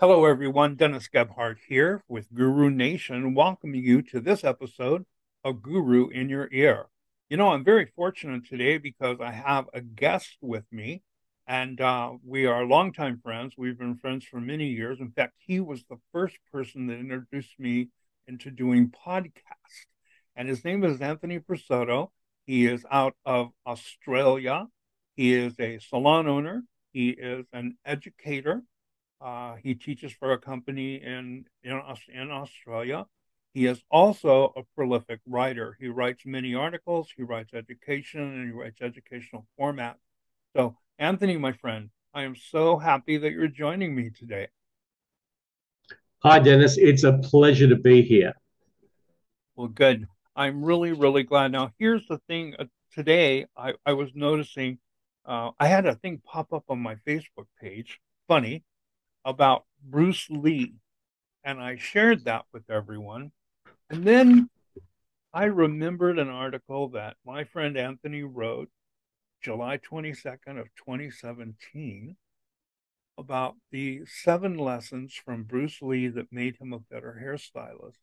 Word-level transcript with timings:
Hello, 0.00 0.26
everyone. 0.26 0.76
Dennis 0.76 1.08
Gebhardt 1.08 1.58
here 1.66 2.04
with 2.06 2.32
Guru 2.32 2.70
Nation, 2.70 3.34
welcoming 3.34 3.82
you 3.82 4.00
to 4.02 4.20
this 4.20 4.44
episode 4.44 5.04
of 5.42 5.60
Guru 5.60 6.06
in 6.06 6.28
Your 6.28 6.48
Ear. 6.52 6.86
You 7.28 7.36
know, 7.36 7.48
I'm 7.48 7.64
very 7.64 7.86
fortunate 7.96 8.46
today 8.46 8.78
because 8.78 9.16
I 9.20 9.32
have 9.32 9.64
a 9.74 9.80
guest 9.80 10.36
with 10.40 10.62
me, 10.70 11.02
and 11.48 11.80
uh, 11.80 12.12
we 12.24 12.46
are 12.46 12.64
longtime 12.64 13.18
friends. 13.24 13.54
We've 13.58 13.76
been 13.76 13.96
friends 13.96 14.24
for 14.24 14.40
many 14.40 14.68
years. 14.68 15.00
In 15.00 15.10
fact, 15.10 15.32
he 15.36 15.58
was 15.58 15.82
the 15.90 15.98
first 16.12 16.36
person 16.52 16.86
that 16.86 17.00
introduced 17.00 17.58
me 17.58 17.88
into 18.28 18.52
doing 18.52 18.92
podcasts. 19.04 19.88
And 20.36 20.48
his 20.48 20.64
name 20.64 20.84
is 20.84 21.00
Anthony 21.00 21.40
Presotto. 21.40 22.12
He 22.46 22.66
is 22.66 22.86
out 22.88 23.16
of 23.26 23.50
Australia. 23.66 24.68
He 25.16 25.34
is 25.34 25.58
a 25.58 25.80
salon 25.80 26.28
owner. 26.28 26.62
He 26.92 27.08
is 27.08 27.46
an 27.52 27.78
educator 27.84 28.62
uh, 29.20 29.56
he 29.62 29.74
teaches 29.74 30.12
for 30.12 30.32
a 30.32 30.38
company 30.38 30.96
in, 30.96 31.44
in, 31.62 31.80
in 32.12 32.30
Australia. 32.30 33.06
He 33.54 33.66
is 33.66 33.82
also 33.90 34.52
a 34.56 34.62
prolific 34.76 35.20
writer. 35.26 35.76
He 35.80 35.88
writes 35.88 36.24
many 36.24 36.54
articles, 36.54 37.08
he 37.16 37.22
writes 37.22 37.54
education, 37.54 38.20
and 38.20 38.44
he 38.46 38.52
writes 38.52 38.80
educational 38.80 39.46
format. 39.56 39.96
So, 40.54 40.76
Anthony, 40.98 41.36
my 41.36 41.52
friend, 41.52 41.90
I 42.14 42.22
am 42.22 42.36
so 42.36 42.76
happy 42.76 43.16
that 43.18 43.32
you're 43.32 43.48
joining 43.48 43.94
me 43.94 44.10
today. 44.10 44.48
Hi, 46.22 46.38
Dennis. 46.38 46.76
It's 46.78 47.04
a 47.04 47.18
pleasure 47.18 47.68
to 47.68 47.76
be 47.76 48.02
here. 48.02 48.34
Well, 49.56 49.68
good. 49.68 50.06
I'm 50.36 50.64
really, 50.64 50.92
really 50.92 51.24
glad. 51.24 51.52
Now, 51.52 51.72
here's 51.78 52.06
the 52.06 52.18
thing 52.28 52.54
uh, 52.58 52.66
today, 52.92 53.46
I, 53.56 53.74
I 53.84 53.92
was 53.94 54.10
noticing 54.14 54.78
uh, 55.24 55.50
I 55.60 55.68
had 55.68 55.86
a 55.86 55.94
thing 55.94 56.22
pop 56.24 56.52
up 56.52 56.64
on 56.68 56.80
my 56.80 56.96
Facebook 57.06 57.46
page. 57.60 58.00
Funny, 58.28 58.64
about 59.24 59.64
Bruce 59.82 60.28
Lee. 60.30 60.74
And 61.44 61.60
I 61.60 61.76
shared 61.76 62.24
that 62.24 62.44
with 62.52 62.70
everyone. 62.70 63.32
And 63.90 64.04
then 64.04 64.50
I 65.32 65.44
remembered 65.44 66.18
an 66.18 66.28
article 66.28 66.88
that 66.90 67.16
my 67.24 67.44
friend 67.44 67.76
Anthony 67.76 68.22
wrote 68.22 68.70
July 69.42 69.78
22nd 69.78 70.58
of 70.58 70.68
2017 70.76 72.16
about 73.16 73.56
the 73.70 74.02
seven 74.06 74.56
lessons 74.56 75.14
from 75.14 75.42
Bruce 75.42 75.82
Lee 75.82 76.08
that 76.08 76.32
made 76.32 76.56
him 76.60 76.72
a 76.72 76.78
better 76.78 77.20
hairstylist. 77.22 77.98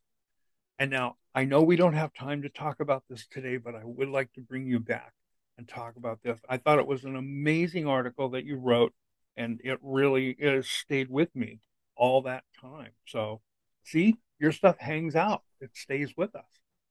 And 0.78 0.90
now 0.90 1.16
I 1.34 1.44
know 1.44 1.62
we 1.62 1.76
don't 1.76 1.94
have 1.94 2.12
time 2.12 2.42
to 2.42 2.48
talk 2.48 2.80
about 2.80 3.04
this 3.08 3.26
today, 3.26 3.56
but 3.56 3.74
I 3.74 3.82
would 3.82 4.08
like 4.08 4.32
to 4.34 4.42
bring 4.42 4.66
you 4.66 4.78
back 4.78 5.12
and 5.56 5.66
talk 5.66 5.96
about 5.96 6.20
this. 6.22 6.38
I 6.48 6.58
thought 6.58 6.78
it 6.78 6.86
was 6.86 7.04
an 7.04 7.16
amazing 7.16 7.86
article 7.86 8.30
that 8.30 8.44
you 8.44 8.56
wrote 8.56 8.92
and 9.36 9.60
it 9.64 9.78
really 9.82 10.36
has 10.40 10.68
stayed 10.68 11.10
with 11.10 11.34
me 11.34 11.60
all 11.96 12.22
that 12.22 12.44
time. 12.60 12.90
So, 13.06 13.40
see, 13.84 14.16
your 14.38 14.52
stuff 14.52 14.78
hangs 14.78 15.16
out; 15.16 15.42
it 15.60 15.70
stays 15.74 16.14
with 16.16 16.30
us. 16.34 16.44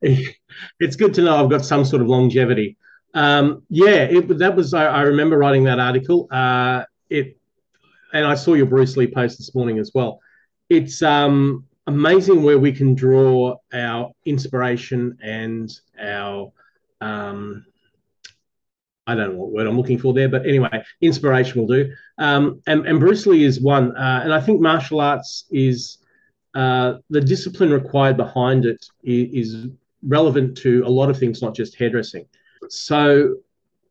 it's 0.01 0.95
good 0.95 1.13
to 1.13 1.21
know 1.21 1.43
I've 1.43 1.49
got 1.49 1.65
some 1.65 1.85
sort 1.85 2.01
of 2.01 2.07
longevity. 2.07 2.77
Um, 3.13 3.63
yeah, 3.69 4.03
it, 4.03 4.37
that 4.39 4.55
was. 4.55 4.73
I, 4.73 4.85
I, 4.85 5.01
remember 5.01 5.37
writing 5.37 5.63
that 5.65 5.79
article. 5.79 6.27
Uh, 6.31 6.83
it, 7.09 7.37
and 8.13 8.25
I 8.25 8.35
saw 8.35 8.53
your 8.53 8.65
Bruce 8.65 8.97
Lee 8.97 9.07
post 9.07 9.37
this 9.37 9.53
morning 9.55 9.79
as 9.79 9.91
well. 9.93 10.19
It's 10.69 11.01
um, 11.01 11.65
amazing 11.87 12.43
where 12.43 12.59
we 12.59 12.71
can 12.71 12.93
draw 12.93 13.55
our 13.73 14.11
inspiration 14.25 15.17
and 15.21 15.71
our 15.99 16.51
um, 17.01 17.65
I 19.07 19.15
don't 19.15 19.31
know 19.31 19.39
what 19.39 19.51
word 19.51 19.67
I'm 19.67 19.77
looking 19.77 19.97
for 19.97 20.13
there, 20.13 20.27
but 20.27 20.45
anyway, 20.45 20.83
inspiration 21.01 21.61
will 21.61 21.67
do. 21.67 21.93
Um, 22.17 22.61
and, 22.67 22.85
and, 22.85 22.99
Bruce 22.99 23.25
Lee 23.25 23.45
is 23.45 23.61
one, 23.61 23.95
uh, 23.95 24.21
and 24.23 24.33
I 24.33 24.41
think 24.41 24.59
martial 24.59 24.99
arts 24.99 25.45
is 25.49 25.99
uh, 26.53 26.95
the 27.09 27.21
discipline 27.21 27.71
required 27.71 28.17
behind 28.17 28.65
it 28.65 28.85
is, 29.03 29.53
is, 29.53 29.67
relevant 30.03 30.55
to 30.55 30.83
a 30.85 30.89
lot 30.89 31.09
of 31.09 31.17
things, 31.17 31.41
not 31.41 31.55
just 31.55 31.75
hairdressing. 31.75 32.23
So 32.69 33.37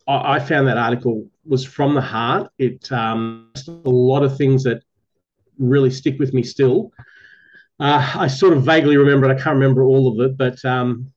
I, 0.07 0.37
I 0.37 0.39
found 0.39 0.69
that 0.69 0.79
article 0.79 1.27
was 1.45 1.65
from 1.65 1.95
the 1.95 2.01
heart. 2.01 2.51
It 2.59 2.91
um, 2.93 3.51
a 3.67 3.91
lot 3.91 4.23
of 4.23 4.37
things 4.37 4.63
that 4.65 4.83
really 5.59 5.91
stick 5.91 6.19
with 6.19 6.33
me 6.33 6.43
still. 6.43 6.93
Uh, 7.81 8.15
I 8.17 8.29
sort 8.29 8.53
of 8.53 8.63
vaguely 8.63 8.97
remember 8.97 9.29
it. 9.29 9.33
I 9.37 9.43
can't 9.43 9.57
remember 9.57 9.83
all 9.83 10.13
of 10.13 10.31
it, 10.31 10.37
but 10.37 10.65
um, 10.65 11.13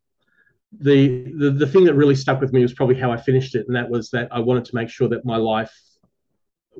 the, 0.72 1.32
the 1.36 1.52
the 1.52 1.68
thing 1.68 1.84
that 1.86 1.96
really 1.96 2.16
stuck 2.16 2.40
with 2.40 2.54
me 2.54 2.62
was 2.62 2.74
probably 2.74 3.00
how 3.00 3.12
I 3.12 3.18
finished 3.18 3.56
it, 3.56 3.66
and 3.68 3.76
that 3.76 3.90
was 3.90 4.10
that 4.12 4.28
I 4.32 4.40
wanted 4.40 4.66
to 4.66 4.76
make 4.76 4.90
sure 4.90 5.08
that 5.10 5.26
my 5.26 5.38
life 5.38 5.74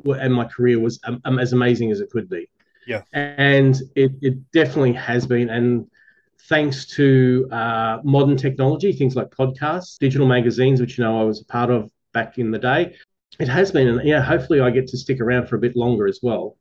and 0.06 0.34
my 0.34 0.46
career 0.46 0.80
was 0.80 1.00
um, 1.06 1.20
um, 1.26 1.40
as 1.40 1.54
amazing 1.54 1.92
as 1.92 2.00
it 2.00 2.10
could 2.12 2.30
be. 2.30 2.50
Yeah, 2.86 3.02
and 3.14 3.76
it 3.96 4.12
it 4.22 4.52
definitely 4.52 4.94
has 4.94 5.26
been, 5.26 5.50
and 5.50 5.88
thanks 6.48 6.86
to 6.86 7.48
uh, 7.52 8.00
modern 8.04 8.38
technology, 8.38 8.94
things 8.94 9.16
like 9.16 9.30
podcasts, 9.30 9.98
digital 9.98 10.28
magazines, 10.28 10.80
which 10.80 10.98
you 10.98 11.04
know 11.04 11.20
I 11.20 11.24
was 11.24 11.42
a 11.42 11.46
part 11.46 11.72
of 11.72 11.92
back 12.14 12.38
in 12.38 12.52
the 12.52 12.60
day, 12.60 12.96
it 13.40 13.48
has 13.48 13.72
been, 13.72 13.88
and 13.88 14.08
yeah, 14.08 14.22
hopefully 14.22 14.60
I 14.60 14.70
get 14.70 14.88
to 14.90 14.98
stick 14.98 15.20
around 15.20 15.48
for 15.48 15.56
a 15.56 15.60
bit 15.60 15.76
longer 15.76 16.08
as 16.08 16.20
well. 16.22 16.58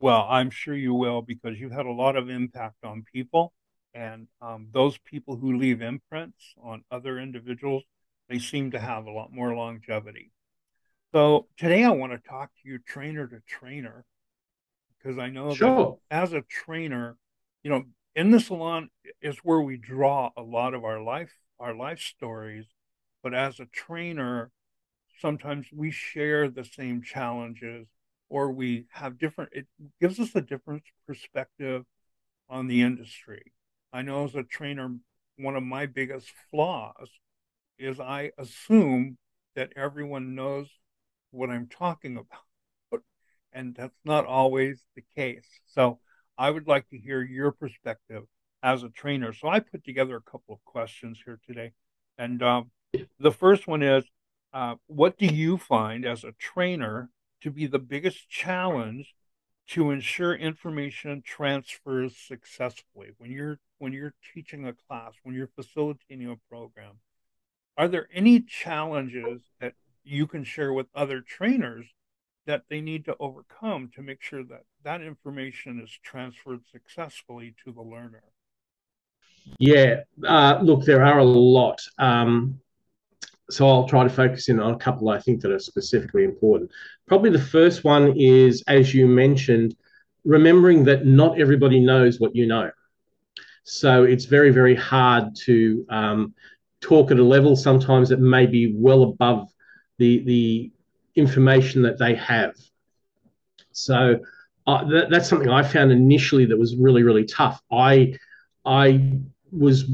Well, 0.00 0.26
I'm 0.28 0.50
sure 0.50 0.74
you 0.74 0.94
will 0.94 1.22
because 1.22 1.60
you've 1.60 1.72
had 1.72 1.86
a 1.86 1.92
lot 1.92 2.16
of 2.16 2.28
impact 2.28 2.84
on 2.84 3.04
people 3.12 3.52
and 3.94 4.26
um, 4.42 4.68
those 4.72 4.98
people 4.98 5.36
who 5.36 5.56
leave 5.56 5.80
imprints 5.80 6.54
on 6.62 6.84
other 6.90 7.18
individuals, 7.18 7.84
they 8.28 8.38
seem 8.38 8.72
to 8.72 8.80
have 8.80 9.06
a 9.06 9.10
lot 9.10 9.32
more 9.32 9.54
longevity. 9.54 10.32
So 11.12 11.46
today 11.56 11.84
I 11.84 11.90
want 11.90 12.12
to 12.12 12.28
talk 12.28 12.50
to 12.62 12.68
you 12.68 12.78
trainer 12.78 13.26
to 13.28 13.40
trainer 13.46 14.04
because 14.98 15.18
I 15.18 15.30
know 15.30 15.54
sure. 15.54 15.98
that 16.10 16.22
as 16.22 16.32
a 16.32 16.42
trainer, 16.42 17.16
you 17.62 17.70
know, 17.70 17.84
in 18.16 18.30
the 18.30 18.40
salon 18.40 18.90
is 19.22 19.38
where 19.38 19.60
we 19.60 19.76
draw 19.76 20.30
a 20.36 20.42
lot 20.42 20.74
of 20.74 20.84
our 20.84 21.00
life 21.00 21.32
our 21.60 21.74
life 21.74 22.00
stories, 22.00 22.66
but 23.22 23.32
as 23.32 23.60
a 23.60 23.66
trainer, 23.66 24.50
sometimes 25.20 25.68
we 25.72 25.92
share 25.92 26.48
the 26.48 26.64
same 26.64 27.00
challenges 27.00 27.86
or 28.28 28.50
we 28.50 28.86
have 28.90 29.18
different 29.18 29.50
it 29.52 29.66
gives 30.00 30.18
us 30.18 30.34
a 30.34 30.40
different 30.40 30.82
perspective 31.06 31.84
on 32.48 32.66
the 32.66 32.82
industry 32.82 33.53
I 33.94 34.02
know 34.02 34.24
as 34.24 34.34
a 34.34 34.42
trainer, 34.42 34.92
one 35.38 35.54
of 35.54 35.62
my 35.62 35.86
biggest 35.86 36.32
flaws 36.50 37.08
is 37.78 38.00
I 38.00 38.32
assume 38.36 39.18
that 39.54 39.72
everyone 39.76 40.34
knows 40.34 40.66
what 41.30 41.48
I'm 41.48 41.68
talking 41.68 42.16
about. 42.16 43.02
And 43.52 43.72
that's 43.72 43.94
not 44.04 44.26
always 44.26 44.82
the 44.96 45.04
case. 45.14 45.46
So 45.66 46.00
I 46.36 46.50
would 46.50 46.66
like 46.66 46.88
to 46.88 46.98
hear 46.98 47.22
your 47.22 47.52
perspective 47.52 48.24
as 48.64 48.82
a 48.82 48.88
trainer. 48.88 49.32
So 49.32 49.46
I 49.46 49.60
put 49.60 49.84
together 49.84 50.16
a 50.16 50.30
couple 50.30 50.54
of 50.54 50.64
questions 50.64 51.20
here 51.24 51.38
today. 51.46 51.70
And 52.18 52.42
um, 52.42 52.72
the 53.20 53.30
first 53.30 53.68
one 53.68 53.84
is 53.84 54.02
uh, 54.52 54.74
What 54.88 55.18
do 55.18 55.26
you 55.26 55.56
find 55.56 56.04
as 56.04 56.24
a 56.24 56.32
trainer 56.32 57.10
to 57.42 57.50
be 57.52 57.68
the 57.68 57.78
biggest 57.78 58.28
challenge 58.28 59.14
to 59.68 59.92
ensure 59.92 60.34
information 60.34 61.22
transfers 61.24 62.16
successfully 62.16 63.10
when 63.18 63.30
you're 63.30 63.60
when 63.84 63.92
you're 63.92 64.14
teaching 64.32 64.66
a 64.66 64.72
class 64.88 65.12
when 65.24 65.34
you're 65.34 65.50
facilitating 65.54 66.30
a 66.30 66.36
program 66.48 66.92
are 67.76 67.86
there 67.86 68.08
any 68.14 68.40
challenges 68.40 69.42
that 69.60 69.74
you 70.04 70.26
can 70.26 70.42
share 70.42 70.72
with 70.72 70.86
other 70.94 71.20
trainers 71.20 71.84
that 72.46 72.62
they 72.70 72.80
need 72.80 73.04
to 73.04 73.14
overcome 73.20 73.90
to 73.94 74.00
make 74.00 74.22
sure 74.22 74.42
that 74.42 74.62
that 74.84 75.02
information 75.02 75.82
is 75.84 75.90
transferred 76.02 76.60
successfully 76.72 77.54
to 77.62 77.72
the 77.72 77.82
learner 77.82 78.24
yeah 79.58 80.00
uh, 80.26 80.58
look 80.62 80.82
there 80.86 81.04
are 81.04 81.18
a 81.18 81.24
lot 81.24 81.78
um, 81.98 82.58
so 83.50 83.68
I'll 83.68 83.86
try 83.86 84.02
to 84.02 84.08
focus 84.08 84.48
in 84.48 84.58
on 84.60 84.72
a 84.72 84.78
couple 84.78 85.10
I 85.10 85.20
think 85.20 85.42
that 85.42 85.52
are 85.52 85.58
specifically 85.58 86.24
important. 86.24 86.70
Probably 87.06 87.28
the 87.28 87.38
first 87.38 87.84
one 87.84 88.14
is, 88.16 88.64
as 88.66 88.94
you 88.94 89.06
mentioned, 89.06 89.76
remembering 90.24 90.84
that 90.84 91.04
not 91.04 91.38
everybody 91.38 91.78
knows 91.78 92.18
what 92.18 92.34
you 92.34 92.46
know. 92.46 92.70
So 93.64 94.04
it's 94.04 94.26
very, 94.26 94.50
very 94.50 94.74
hard 94.74 95.34
to 95.44 95.86
um, 95.88 96.34
talk 96.80 97.10
at 97.10 97.18
a 97.18 97.24
level 97.24 97.56
sometimes 97.56 98.10
that 98.10 98.20
may 98.20 98.46
be 98.46 98.72
well 98.74 99.02
above 99.02 99.48
the 99.98 100.22
the 100.24 100.70
information 101.16 101.82
that 101.82 101.98
they 101.98 102.14
have. 102.14 102.54
So 103.72 104.18
uh, 104.66 104.84
that, 104.84 105.10
that's 105.10 105.28
something 105.28 105.48
I 105.48 105.62
found 105.62 105.92
initially 105.92 106.46
that 106.46 106.58
was 106.58 106.76
really, 106.76 107.02
really 107.02 107.24
tough. 107.24 107.60
I 107.72 108.18
I 108.64 109.12
was 109.50 109.90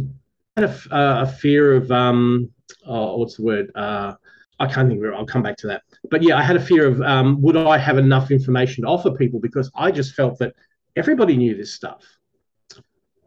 had 0.56 0.64
a, 0.64 1.22
a 1.22 1.26
fear 1.26 1.74
of 1.74 1.90
um, 1.92 2.50
oh, 2.86 3.18
what's 3.18 3.36
the 3.36 3.44
word? 3.44 3.70
Uh, 3.74 4.14
I 4.58 4.66
can't 4.66 4.88
think 4.88 5.00
of 5.00 5.10
it. 5.10 5.14
I'll 5.14 5.26
come 5.26 5.42
back 5.42 5.56
to 5.58 5.68
that. 5.68 5.82
But 6.10 6.22
yeah, 6.22 6.36
I 6.36 6.42
had 6.42 6.56
a 6.56 6.60
fear 6.60 6.86
of 6.86 7.00
um, 7.02 7.40
would 7.40 7.56
I 7.56 7.78
have 7.78 7.98
enough 7.98 8.30
information 8.30 8.84
to 8.84 8.90
offer 8.90 9.12
people 9.12 9.40
because 9.40 9.70
I 9.74 9.90
just 9.90 10.14
felt 10.14 10.38
that 10.38 10.54
everybody 10.96 11.36
knew 11.36 11.56
this 11.56 11.72
stuff. 11.72 12.04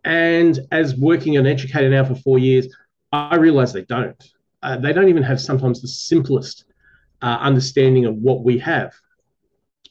And 0.05 0.59
as 0.71 0.95
working 0.95 1.37
an 1.37 1.45
educator 1.45 1.89
now 1.89 2.03
for 2.03 2.15
four 2.15 2.39
years, 2.39 2.67
I 3.11 3.35
realize 3.35 3.73
they 3.73 3.83
don't. 3.83 4.21
Uh, 4.61 4.77
they 4.77 4.93
don't 4.93 5.09
even 5.09 5.23
have 5.23 5.39
sometimes 5.39 5.81
the 5.81 5.87
simplest 5.87 6.65
uh, 7.21 7.37
understanding 7.39 8.05
of 8.05 8.15
what 8.15 8.43
we 8.43 8.57
have. 8.59 8.93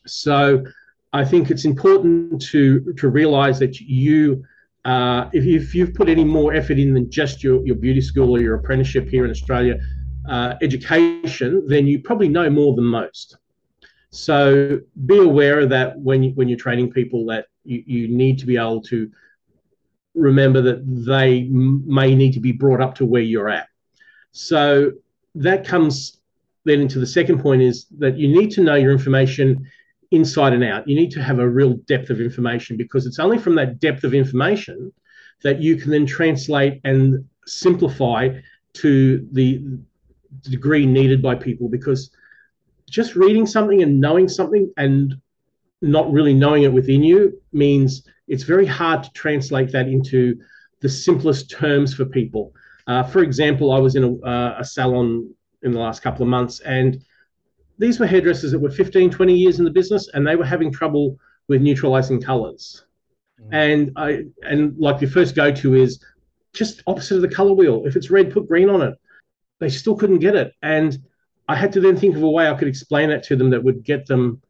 So 0.07 0.65
I 1.13 1.25
think 1.25 1.51
it's 1.51 1.65
important 1.65 2.43
to 2.51 2.93
to 2.95 3.09
realize 3.09 3.59
that 3.61 3.81
you. 3.81 4.45
Uh, 4.85 5.31
if, 5.33 5.45
if 5.45 5.77
you've 5.77 5.95
put 5.95 6.09
any 6.09 6.25
more 6.25 6.53
effort 6.53 6.77
in 6.77 6.93
than 6.93 7.09
just 7.09 7.45
your, 7.45 7.65
your 7.65 7.77
beauty 7.77 8.01
school 8.01 8.31
or 8.31 8.41
your 8.41 8.57
apprenticeship 8.57 9.09
here 9.09 9.25
in 9.25 9.31
Australia, 9.31 9.79
uh, 10.29 10.55
education, 10.61 11.63
then 11.69 11.87
you 11.87 12.01
probably 12.01 12.29
know 12.29 12.51
more 12.51 12.75
than 12.75 12.85
most. 12.85 13.37
So 14.11 14.81
be 15.07 15.19
aware 15.19 15.61
of 15.61 15.71
that 15.71 15.99
when 15.99 16.25
you, 16.25 16.31
when 16.33 16.49
you're 16.49 16.59
training 16.59 16.91
people 16.91 17.25
that 17.27 17.47
you, 17.65 17.83
you 17.87 18.09
need 18.09 18.39
to 18.41 18.47
be 18.47 18.57
able 18.57 18.83
to 18.83 19.11
remember 20.15 20.61
that 20.61 20.83
they 20.85 21.45
may 21.51 22.15
need 22.15 22.33
to 22.33 22.41
be 22.41 22.53
brought 22.53 22.81
up 22.81 22.95
to 22.97 23.07
where 23.07 23.23
you're 23.23 23.49
at. 23.49 23.69
So 24.33 24.93
that 25.35 25.67
comes 25.67 26.19
then 26.65 26.81
into 26.81 26.99
the 26.99 27.07
second 27.07 27.41
point 27.41 27.63
is 27.63 27.87
that 27.99 28.17
you 28.17 28.29
need 28.29 28.51
to 28.53 28.63
know 28.63 28.75
your 28.75 28.93
information 28.93 29.67
inside 30.11 30.53
and 30.53 30.63
out. 30.63 30.87
You 30.87 30.95
need 30.95 31.11
to 31.13 31.23
have 31.23 31.39
a 31.39 31.49
real 31.49 31.75
depth 31.89 32.11
of 32.11 32.21
information 32.21 32.77
because 32.77 33.07
it's 33.07 33.19
only 33.19 33.39
from 33.39 33.55
that 33.57 33.81
depth 33.81 34.05
of 34.05 34.15
information 34.15 34.93
that 35.43 35.61
you 35.61 35.77
can 35.77 35.91
then 35.91 36.07
translate 36.07 36.81
and 36.85 37.25
simplify 37.47 38.29
to 38.75 39.27
the 39.33 39.65
degree 40.43 40.87
needed 40.87 41.21
by 41.21 41.35
people 41.35 41.69
because 41.69 42.11
just 42.89 43.17
reading 43.17 43.47
something 43.47 43.83
and 43.83 44.01
knowing 44.01 44.29
something 44.29 44.73
and 44.77 45.15
not 45.81 46.11
really 46.13 46.35
knowing 46.35 46.63
it 46.63 46.73
within 46.73 47.03
you 47.03 47.41
means 47.53 48.07
it's 48.33 48.45
very 48.45 48.65
hard 48.65 49.03
to 49.03 49.11
translate 49.13 49.71
that 49.73 49.89
into 49.89 50.35
the 50.81 50.89
simplest 50.89 51.51
terms 51.51 51.93
for 51.93 52.07
people. 52.07 52.55
Uh, 52.87 53.03
for 53.03 53.23
example, 53.23 53.71
I 53.73 53.79
was 53.79 53.95
in 53.95 54.05
a, 54.05 54.27
uh, 54.27 54.57
a, 54.61 54.65
salon 54.65 55.35
in 55.61 55.73
the 55.73 55.79
last 55.79 56.03
couple 56.03 56.23
of 56.23 56.31
months, 56.31 56.61
and 56.61 57.05
these 57.79 58.01
were 58.01 58.07
hairdressers 58.07 58.53
that 58.53 58.59
were 58.59 58.71
15, 58.71 59.11
20 59.11 59.35
years 59.35 59.59
in 59.59 59.67
the 59.67 59.71
business, 59.71 60.09
and 60.15 60.27
they 60.27 60.35
were 60.35 60.47
having 60.47 60.73
trouble 60.73 61.19
with 61.47 61.61
neutralizing 61.61 62.23
colors. 62.23 62.87
Mm. 63.39 63.49
And 63.53 63.93
I 63.97 64.25
and 64.49 64.79
like 64.79 65.03
your 65.03 65.11
first 65.11 65.35
go 65.35 65.53
to 65.53 65.75
is 65.75 66.03
just 66.55 66.83
opposite 66.87 67.17
of 67.17 67.23
the 67.23 67.37
color 67.37 67.53
wheel. 67.53 67.83
If 67.85 67.97
it's 67.97 68.11
red, 68.11 68.33
put 68.33 68.49
green 68.49 68.71
on 68.71 68.81
it. 68.81 68.95
They 69.61 69.69
still 69.69 69.95
couldn't 69.95 70.21
get 70.21 70.37
it, 70.37 70.55
and 70.63 70.97
I 71.49 71.55
had 71.55 71.73
to 71.75 71.81
then 71.81 71.99
think 71.99 72.17
of 72.17 72.23
a 72.23 72.31
way 72.31 72.49
I 72.49 72.55
could 72.55 72.69
explain 72.69 73.11
that 73.11 73.25
to 73.25 73.37
them 73.37 73.51
that 73.51 73.63
would 73.63 73.85
get 73.85 74.07
them 74.07 74.41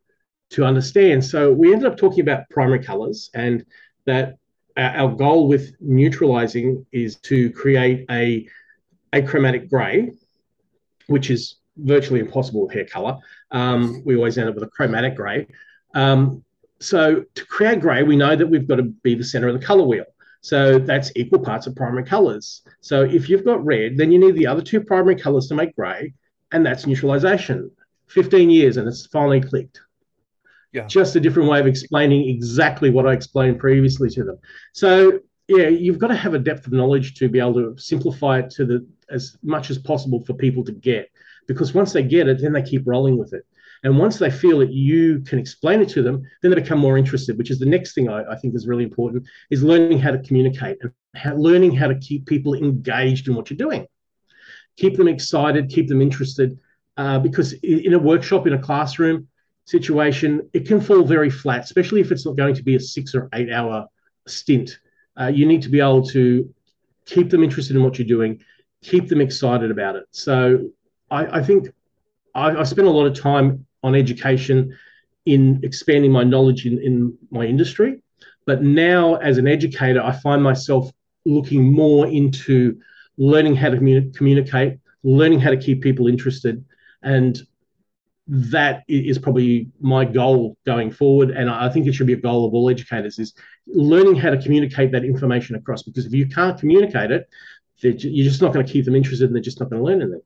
to 0.52 0.64
understand. 0.64 1.24
So 1.24 1.52
we 1.52 1.72
ended 1.72 1.90
up 1.90 1.96
talking 1.96 2.20
about 2.20 2.48
primary 2.50 2.82
colors 2.82 3.30
and 3.34 3.64
that 4.06 4.36
our 4.76 5.08
goal 5.08 5.48
with 5.48 5.74
neutralizing 5.80 6.86
is 6.92 7.16
to 7.16 7.50
create 7.50 8.06
a 8.10 8.48
achromatic 9.12 9.68
gray, 9.68 10.12
which 11.06 11.30
is 11.30 11.56
virtually 11.76 12.20
impossible 12.20 12.62
with 12.62 12.74
hair 12.74 12.84
color. 12.84 13.18
Um, 13.50 14.02
we 14.04 14.16
always 14.16 14.38
end 14.38 14.48
up 14.48 14.54
with 14.54 14.64
a 14.64 14.68
chromatic 14.68 15.16
gray. 15.16 15.46
Um, 15.94 16.44
so 16.80 17.24
to 17.34 17.44
create 17.46 17.80
gray, 17.80 18.02
we 18.02 18.16
know 18.16 18.34
that 18.34 18.46
we've 18.46 18.66
got 18.66 18.76
to 18.76 18.82
be 18.82 19.14
the 19.14 19.24
center 19.24 19.48
of 19.48 19.58
the 19.58 19.64
color 19.64 19.84
wheel. 19.84 20.04
So 20.40 20.78
that's 20.78 21.12
equal 21.14 21.38
parts 21.38 21.66
of 21.66 21.76
primary 21.76 22.04
colors. 22.04 22.62
So 22.80 23.02
if 23.02 23.28
you've 23.28 23.44
got 23.44 23.64
red, 23.64 23.96
then 23.96 24.10
you 24.10 24.18
need 24.18 24.34
the 24.34 24.46
other 24.46 24.62
two 24.62 24.80
primary 24.80 25.14
colors 25.14 25.46
to 25.48 25.54
make 25.54 25.76
gray, 25.76 26.14
and 26.50 26.66
that's 26.66 26.86
neutralization. 26.86 27.70
15 28.08 28.50
years 28.50 28.76
and 28.76 28.88
it's 28.88 29.06
finally 29.06 29.40
clicked. 29.40 29.80
Yeah. 30.72 30.86
Just 30.86 31.16
a 31.16 31.20
different 31.20 31.50
way 31.50 31.60
of 31.60 31.66
explaining 31.66 32.28
exactly 32.28 32.90
what 32.90 33.06
I 33.06 33.12
explained 33.12 33.58
previously 33.58 34.08
to 34.10 34.24
them. 34.24 34.38
So 34.72 35.20
yeah, 35.48 35.68
you've 35.68 35.98
got 35.98 36.08
to 36.08 36.16
have 36.16 36.34
a 36.34 36.38
depth 36.38 36.66
of 36.66 36.72
knowledge 36.72 37.14
to 37.16 37.28
be 37.28 37.38
able 37.38 37.54
to 37.54 37.74
simplify 37.78 38.38
it 38.38 38.50
to 38.52 38.64
the 38.64 38.86
as 39.10 39.36
much 39.42 39.70
as 39.70 39.78
possible 39.78 40.24
for 40.24 40.34
people 40.34 40.64
to 40.64 40.72
get. 40.72 41.10
Because 41.46 41.74
once 41.74 41.92
they 41.92 42.02
get 42.02 42.28
it, 42.28 42.40
then 42.40 42.52
they 42.52 42.62
keep 42.62 42.86
rolling 42.86 43.18
with 43.18 43.34
it. 43.34 43.44
And 43.84 43.98
once 43.98 44.18
they 44.18 44.30
feel 44.30 44.60
that 44.60 44.72
you 44.72 45.20
can 45.20 45.38
explain 45.38 45.80
it 45.80 45.88
to 45.90 46.02
them, 46.02 46.22
then 46.40 46.52
they 46.52 46.60
become 46.60 46.78
more 46.78 46.96
interested, 46.96 47.36
which 47.36 47.50
is 47.50 47.58
the 47.58 47.66
next 47.66 47.94
thing 47.94 48.08
I, 48.08 48.22
I 48.32 48.36
think 48.36 48.54
is 48.54 48.68
really 48.68 48.84
important, 48.84 49.26
is 49.50 49.62
learning 49.62 49.98
how 49.98 50.12
to 50.12 50.20
communicate 50.20 50.78
and 50.82 50.92
how, 51.16 51.34
learning 51.34 51.72
how 51.72 51.88
to 51.88 51.98
keep 51.98 52.26
people 52.26 52.54
engaged 52.54 53.26
in 53.26 53.34
what 53.34 53.50
you're 53.50 53.56
doing. 53.56 53.86
Keep 54.76 54.96
them 54.96 55.08
excited, 55.08 55.68
keep 55.68 55.88
them 55.88 56.00
interested. 56.00 56.58
Uh, 56.96 57.18
because 57.18 57.54
in 57.54 57.94
a 57.94 57.98
workshop, 57.98 58.46
in 58.46 58.52
a 58.52 58.58
classroom, 58.58 59.26
situation, 59.64 60.48
it 60.52 60.66
can 60.66 60.80
fall 60.80 61.04
very 61.04 61.30
flat, 61.30 61.64
especially 61.64 62.00
if 62.00 62.10
it's 62.10 62.26
not 62.26 62.36
going 62.36 62.54
to 62.54 62.62
be 62.62 62.76
a 62.76 62.80
six 62.80 63.14
or 63.14 63.28
eight 63.34 63.50
hour 63.52 63.86
stint. 64.26 64.78
Uh, 65.18 65.26
you 65.26 65.46
need 65.46 65.62
to 65.62 65.68
be 65.68 65.80
able 65.80 66.06
to 66.06 66.52
keep 67.04 67.30
them 67.30 67.42
interested 67.42 67.76
in 67.76 67.82
what 67.82 67.98
you're 67.98 68.08
doing, 68.08 68.42
keep 68.82 69.08
them 69.08 69.20
excited 69.20 69.70
about 69.70 69.96
it. 69.96 70.04
So 70.10 70.68
I, 71.10 71.38
I 71.38 71.42
think 71.42 71.68
I, 72.34 72.50
I 72.50 72.62
spent 72.64 72.88
a 72.88 72.90
lot 72.90 73.06
of 73.06 73.18
time 73.18 73.66
on 73.82 73.94
education 73.94 74.76
in 75.26 75.60
expanding 75.62 76.10
my 76.10 76.24
knowledge 76.24 76.66
in, 76.66 76.80
in 76.80 77.16
my 77.30 77.44
industry. 77.44 78.00
But 78.44 78.62
now, 78.62 79.16
as 79.16 79.38
an 79.38 79.46
educator, 79.46 80.02
I 80.02 80.12
find 80.12 80.42
myself 80.42 80.90
looking 81.24 81.72
more 81.72 82.06
into 82.06 82.80
learning 83.16 83.54
how 83.54 83.70
to 83.70 83.76
communi- 83.76 84.14
communicate, 84.16 84.78
learning 85.04 85.40
how 85.40 85.50
to 85.50 85.56
keep 85.56 85.82
people 85.82 86.08
interested, 86.08 86.64
and 87.02 87.40
that 88.34 88.82
is 88.88 89.18
probably 89.18 89.68
my 89.78 90.06
goal 90.06 90.56
going 90.64 90.90
forward. 90.90 91.30
And 91.30 91.50
i 91.50 91.68
think 91.68 91.86
it 91.86 91.92
should 91.92 92.06
be 92.06 92.14
a 92.14 92.16
goal 92.28 92.46
of 92.46 92.54
all 92.54 92.70
educators 92.70 93.18
is 93.18 93.34
learning 93.66 94.16
how 94.16 94.30
to 94.30 94.40
communicate 94.40 94.90
that 94.92 95.04
information 95.04 95.54
across 95.54 95.82
because 95.82 96.06
if 96.06 96.14
you 96.14 96.26
can't 96.26 96.58
communicate 96.58 97.10
it 97.10 97.28
you're 97.76 98.24
just 98.24 98.40
not 98.40 98.54
going 98.54 98.64
to 98.64 98.72
keep 98.72 98.86
them 98.86 98.94
interested 98.94 99.26
and 99.26 99.34
they're 99.34 99.42
just 99.42 99.60
not 99.60 99.68
going 99.68 99.82
to 99.82 99.86
learn 99.86 100.00
anything. 100.00 100.22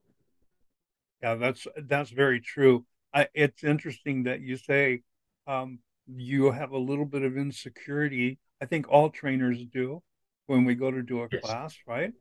Yeah 1.21 1.35
that's 1.35 1.67
that's 1.83 2.09
very 2.09 2.39
true. 2.39 2.85
I, 3.13 3.27
it's 3.33 3.65
interesting 3.65 4.23
that 4.23 4.39
you 4.39 4.55
say 4.55 5.01
um, 5.45 5.79
you 6.07 6.51
have 6.51 6.71
a 6.71 6.77
little 6.77 7.05
bit 7.05 7.23
of 7.23 7.35
insecurity. 7.35 8.39
I 8.61 8.67
think 8.67 8.87
all 8.87 9.09
trainers 9.09 9.65
do 9.65 10.01
when 10.45 10.63
we 10.63 10.75
go 10.75 10.91
to 10.91 11.01
do 11.01 11.23
a 11.23 11.27
yes. 11.29 11.41
class 11.41 11.77
right? 11.85 12.13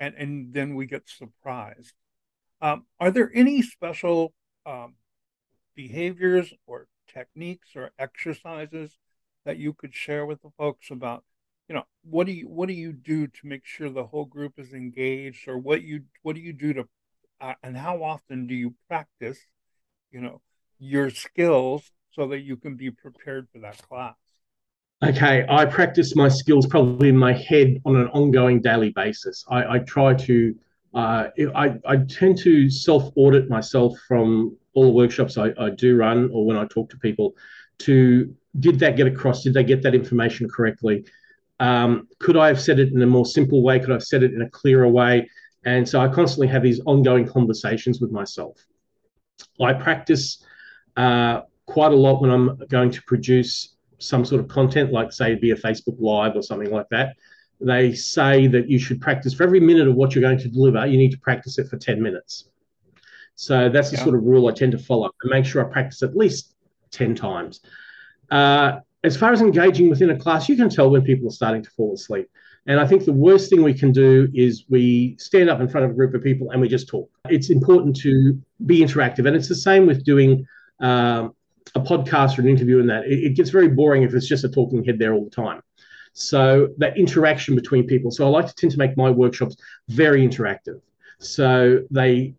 And 0.00 0.14
and 0.16 0.52
then 0.52 0.74
we 0.74 0.84
get 0.84 1.08
surprised. 1.08 1.94
Um, 2.60 2.84
are 2.98 3.10
there 3.10 3.30
any 3.34 3.62
special 3.62 4.34
um, 4.66 4.96
behaviors 5.88 6.52
or 6.66 6.86
techniques 7.08 7.70
or 7.74 7.90
exercises 7.98 8.98
that 9.46 9.56
you 9.56 9.72
could 9.72 9.94
share 9.94 10.26
with 10.26 10.40
the 10.42 10.50
folks 10.58 10.90
about 10.90 11.24
you 11.68 11.74
know 11.74 11.84
what 12.02 12.26
do 12.26 12.32
you 12.32 12.46
what 12.46 12.68
do 12.68 12.74
you 12.74 12.92
do 12.92 13.26
to 13.26 13.46
make 13.46 13.64
sure 13.64 13.88
the 13.88 14.04
whole 14.12 14.26
group 14.26 14.54
is 14.58 14.74
engaged 14.74 15.48
or 15.48 15.56
what 15.56 15.82
you 15.82 16.02
what 16.22 16.34
do 16.36 16.42
you 16.42 16.52
do 16.52 16.74
to 16.74 16.84
uh, 17.40 17.54
and 17.62 17.76
how 17.76 18.02
often 18.02 18.46
do 18.46 18.54
you 18.54 18.74
practice 18.88 19.38
you 20.10 20.20
know 20.20 20.42
your 20.78 21.08
skills 21.08 21.90
so 22.10 22.26
that 22.28 22.40
you 22.40 22.56
can 22.56 22.74
be 22.74 22.90
prepared 22.90 23.46
for 23.52 23.60
that 23.60 23.78
class? 23.88 24.16
Okay 25.02 25.46
i 25.48 25.64
practice 25.64 26.14
my 26.14 26.28
skills 26.28 26.66
probably 26.66 27.08
in 27.08 27.16
my 27.16 27.32
head 27.32 27.78
on 27.86 27.96
an 27.96 28.08
ongoing 28.08 28.60
daily 28.60 28.90
basis. 28.90 29.44
I, 29.48 29.76
I 29.76 29.78
try 29.78 30.12
to 30.28 30.54
uh, 30.92 31.28
I, 31.54 31.78
I 31.86 31.96
tend 32.18 32.36
to 32.38 32.68
self 32.68 33.12
audit 33.14 33.48
myself 33.48 33.96
from 34.08 34.56
all 34.74 34.84
the 34.84 34.92
workshops 34.92 35.36
I, 35.36 35.52
I 35.58 35.70
do 35.70 35.96
run 35.96 36.30
or 36.32 36.46
when 36.46 36.56
I 36.56 36.66
talk 36.66 36.90
to 36.90 36.98
people 36.98 37.34
to 37.80 38.34
did 38.58 38.78
that 38.80 38.96
get 38.96 39.06
across? 39.06 39.42
Did 39.42 39.54
they 39.54 39.64
get 39.64 39.82
that 39.82 39.94
information 39.94 40.48
correctly? 40.48 41.04
Um, 41.60 42.08
could 42.18 42.36
I 42.36 42.48
have 42.48 42.60
said 42.60 42.78
it 42.78 42.92
in 42.92 43.00
a 43.02 43.06
more 43.06 43.26
simple 43.26 43.62
way? 43.62 43.78
Could 43.78 43.90
I 43.90 43.94
have 43.94 44.02
said 44.02 44.22
it 44.22 44.32
in 44.32 44.42
a 44.42 44.50
clearer 44.50 44.88
way? 44.88 45.28
And 45.64 45.88
so 45.88 46.00
I 46.00 46.08
constantly 46.08 46.48
have 46.48 46.62
these 46.62 46.80
ongoing 46.86 47.26
conversations 47.26 48.00
with 48.00 48.10
myself. 48.10 48.56
I 49.60 49.74
practice 49.74 50.44
uh, 50.96 51.42
quite 51.66 51.92
a 51.92 51.96
lot 51.96 52.22
when 52.22 52.30
I'm 52.30 52.58
going 52.68 52.90
to 52.90 53.02
produce 53.02 53.76
some 53.98 54.24
sort 54.24 54.40
of 54.40 54.48
content, 54.48 54.92
like 54.92 55.12
say 55.12 55.34
be 55.34 55.50
a 55.50 55.56
Facebook 55.56 55.96
Live 55.98 56.34
or 56.34 56.42
something 56.42 56.70
like 56.70 56.88
that. 56.90 57.16
They 57.60 57.92
say 57.92 58.46
that 58.46 58.70
you 58.70 58.78
should 58.78 59.02
practice 59.02 59.34
for 59.34 59.42
every 59.42 59.60
minute 59.60 59.86
of 59.86 59.94
what 59.94 60.14
you're 60.14 60.22
going 60.22 60.38
to 60.38 60.48
deliver, 60.48 60.86
you 60.86 60.96
need 60.96 61.10
to 61.10 61.18
practice 61.18 61.58
it 61.58 61.68
for 61.68 61.76
10 61.76 62.00
minutes. 62.02 62.48
So 63.40 63.70
that's 63.70 63.90
the 63.90 63.96
yeah. 63.96 64.04
sort 64.04 64.16
of 64.16 64.24
rule 64.24 64.48
I 64.48 64.52
tend 64.52 64.72
to 64.72 64.78
follow 64.78 65.10
and 65.22 65.30
make 65.30 65.46
sure 65.46 65.66
I 65.66 65.72
practice 65.72 66.02
at 66.02 66.14
least 66.14 66.54
10 66.90 67.14
times. 67.14 67.60
Uh, 68.30 68.80
as 69.02 69.16
far 69.16 69.32
as 69.32 69.40
engaging 69.40 69.88
within 69.88 70.10
a 70.10 70.18
class, 70.18 70.46
you 70.46 70.56
can 70.56 70.68
tell 70.68 70.90
when 70.90 71.00
people 71.00 71.26
are 71.26 71.32
starting 71.32 71.62
to 71.62 71.70
fall 71.70 71.94
asleep. 71.94 72.28
And 72.66 72.78
I 72.78 72.86
think 72.86 73.06
the 73.06 73.14
worst 73.14 73.48
thing 73.48 73.62
we 73.62 73.72
can 73.72 73.92
do 73.92 74.28
is 74.34 74.64
we 74.68 75.16
stand 75.18 75.48
up 75.48 75.58
in 75.58 75.68
front 75.68 75.86
of 75.86 75.90
a 75.92 75.94
group 75.94 76.12
of 76.12 76.22
people 76.22 76.50
and 76.50 76.60
we 76.60 76.68
just 76.68 76.86
talk. 76.86 77.10
It's 77.30 77.48
important 77.48 77.96
to 78.00 78.38
be 78.66 78.80
interactive. 78.80 79.26
And 79.26 79.34
it's 79.34 79.48
the 79.48 79.54
same 79.54 79.86
with 79.86 80.04
doing 80.04 80.46
um, 80.80 81.34
a 81.74 81.80
podcast 81.80 82.36
or 82.36 82.42
an 82.42 82.48
interview 82.48 82.78
and 82.78 82.90
that. 82.90 83.06
It, 83.06 83.24
it 83.24 83.36
gets 83.36 83.48
very 83.48 83.68
boring 83.68 84.02
if 84.02 84.12
it's 84.12 84.28
just 84.28 84.44
a 84.44 84.50
talking 84.50 84.84
head 84.84 84.98
there 84.98 85.14
all 85.14 85.24
the 85.24 85.30
time. 85.30 85.62
So 86.12 86.68
that 86.76 86.98
interaction 86.98 87.54
between 87.54 87.86
people. 87.86 88.10
So 88.10 88.26
I 88.26 88.28
like 88.28 88.48
to 88.48 88.54
tend 88.54 88.72
to 88.72 88.78
make 88.78 88.98
my 88.98 89.08
workshops 89.08 89.56
very 89.88 90.28
interactive. 90.28 90.82
So 91.20 91.84
they 91.90 92.34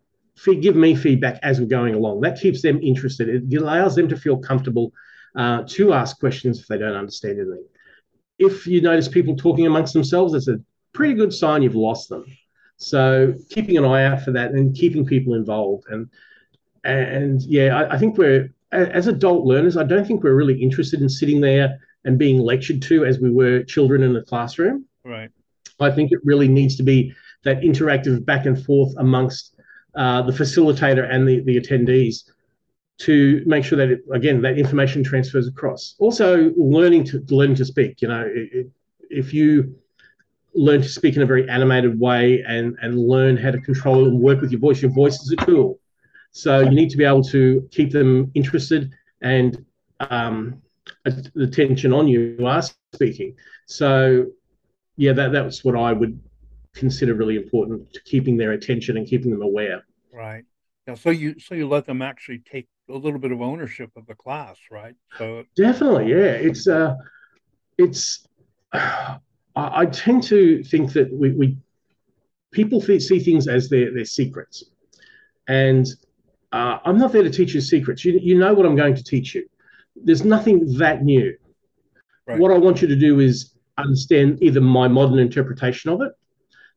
give 0.45 0.75
me 0.75 0.95
feedback 0.95 1.39
as 1.43 1.59
we're 1.59 1.67
going 1.67 1.93
along. 1.93 2.21
That 2.21 2.39
keeps 2.39 2.61
them 2.61 2.79
interested. 2.81 3.29
It 3.29 3.55
allows 3.57 3.95
them 3.95 4.07
to 4.09 4.17
feel 4.17 4.37
comfortable 4.37 4.91
uh, 5.35 5.63
to 5.67 5.93
ask 5.93 6.19
questions 6.19 6.59
if 6.59 6.67
they 6.67 6.77
don't 6.77 6.95
understand 6.95 7.39
anything. 7.39 7.65
If 8.39 8.65
you 8.65 8.81
notice 8.81 9.07
people 9.07 9.35
talking 9.35 9.67
amongst 9.67 9.93
themselves, 9.93 10.33
it's 10.33 10.47
a 10.47 10.59
pretty 10.93 11.13
good 11.13 11.33
sign 11.33 11.61
you've 11.61 11.75
lost 11.75 12.09
them. 12.09 12.25
So 12.77 13.35
keeping 13.49 13.77
an 13.77 13.85
eye 13.85 14.05
out 14.05 14.23
for 14.23 14.31
that 14.31 14.51
and 14.51 14.75
keeping 14.75 15.05
people 15.05 15.35
involved. 15.35 15.85
And 15.89 16.09
and 16.83 17.41
yeah, 17.43 17.77
I, 17.77 17.93
I 17.93 17.97
think 17.99 18.17
we're 18.17 18.51
as 18.71 19.07
adult 19.07 19.45
learners, 19.45 19.77
I 19.77 19.83
don't 19.83 20.05
think 20.05 20.23
we're 20.23 20.33
really 20.33 20.59
interested 20.59 21.01
in 21.01 21.09
sitting 21.09 21.41
there 21.41 21.79
and 22.05 22.17
being 22.17 22.39
lectured 22.39 22.81
to 22.83 23.05
as 23.05 23.19
we 23.19 23.29
were 23.29 23.63
children 23.63 24.01
in 24.01 24.13
the 24.13 24.23
classroom. 24.23 24.85
Right. 25.03 25.29
I 25.79 25.91
think 25.91 26.11
it 26.11 26.19
really 26.23 26.47
needs 26.47 26.75
to 26.77 26.83
be 26.83 27.13
that 27.43 27.61
interactive 27.61 28.23
back 28.25 28.45
and 28.45 28.63
forth 28.63 28.93
amongst 28.97 29.55
uh, 29.95 30.21
the 30.21 30.31
facilitator 30.31 31.09
and 31.13 31.27
the, 31.27 31.41
the 31.41 31.59
attendees 31.59 32.23
to 32.99 33.41
make 33.45 33.63
sure 33.65 33.77
that 33.77 33.89
it, 33.89 34.01
again 34.13 34.41
that 34.41 34.57
information 34.57 35.03
transfers 35.03 35.47
across. 35.47 35.95
Also, 35.99 36.51
learning 36.55 37.03
to 37.05 37.23
learning 37.29 37.55
to 37.55 37.65
speak. 37.65 38.01
You 38.01 38.07
know, 38.07 38.23
it, 38.27 38.69
if 39.09 39.33
you 39.33 39.75
learn 40.53 40.81
to 40.81 40.87
speak 40.87 41.15
in 41.15 41.21
a 41.21 41.25
very 41.25 41.49
animated 41.49 41.99
way 41.99 42.43
and 42.47 42.77
and 42.81 42.99
learn 42.99 43.37
how 43.37 43.51
to 43.51 43.59
control 43.59 44.05
and 44.05 44.19
work 44.19 44.41
with 44.41 44.51
your 44.51 44.59
voice, 44.59 44.81
your 44.81 44.91
voice 44.91 45.19
is 45.21 45.31
a 45.31 45.45
tool. 45.45 45.79
So 46.31 46.61
you 46.61 46.71
need 46.71 46.89
to 46.91 46.97
be 46.97 47.03
able 47.03 47.23
to 47.25 47.67
keep 47.71 47.91
them 47.91 48.31
interested 48.35 48.91
and 49.21 49.65
um, 49.99 50.61
the 51.03 51.43
attention 51.43 51.93
on 51.93 52.07
you 52.07 52.37
are 52.45 52.63
speaking. 52.93 53.35
So 53.65 54.27
yeah, 54.95 55.13
that 55.13 55.31
that's 55.31 55.63
what 55.63 55.75
I 55.75 55.93
would 55.93 56.19
consider 56.73 57.13
really 57.13 57.35
important 57.35 57.91
to 57.93 58.01
keeping 58.03 58.37
their 58.37 58.51
attention 58.51 58.97
and 58.97 59.07
keeping 59.07 59.31
them 59.31 59.41
aware. 59.41 59.85
Right. 60.13 60.45
Yeah. 60.87 60.95
So 60.95 61.09
you 61.09 61.39
so 61.39 61.55
you 61.55 61.67
let 61.67 61.85
them 61.85 62.01
actually 62.01 62.39
take 62.39 62.67
a 62.89 62.93
little 62.93 63.19
bit 63.19 63.31
of 63.31 63.41
ownership 63.41 63.91
of 63.95 64.05
the 64.07 64.15
class, 64.15 64.57
right? 64.71 64.95
So 65.17 65.43
definitely, 65.55 66.09
yeah. 66.09 66.33
It's 66.33 66.67
uh, 66.67 66.95
it's. 67.77 68.27
I, 69.53 69.81
I 69.81 69.85
tend 69.87 70.23
to 70.23 70.63
think 70.63 70.93
that 70.93 71.11
we, 71.11 71.31
we 71.31 71.57
people 72.51 72.81
see 72.81 73.19
things 73.19 73.47
as 73.47 73.69
their 73.69 73.93
their 73.93 74.05
secrets, 74.05 74.63
and 75.47 75.85
uh, 76.51 76.79
I'm 76.85 76.97
not 76.97 77.11
there 77.11 77.23
to 77.23 77.29
teach 77.29 77.53
you 77.53 77.61
secrets. 77.61 78.05
You 78.05 78.17
you 78.21 78.37
know 78.37 78.53
what 78.53 78.65
I'm 78.65 78.75
going 78.75 78.95
to 78.95 79.03
teach 79.03 79.35
you. 79.35 79.47
There's 79.95 80.23
nothing 80.23 80.77
that 80.77 81.03
new. 81.03 81.35
Right. 82.25 82.39
What 82.39 82.51
I 82.51 82.57
want 82.57 82.81
you 82.81 82.87
to 82.87 82.95
do 82.95 83.19
is 83.19 83.55
understand 83.77 84.41
either 84.41 84.61
my 84.61 84.87
modern 84.87 85.19
interpretation 85.19 85.91
of 85.91 86.01
it, 86.01 86.11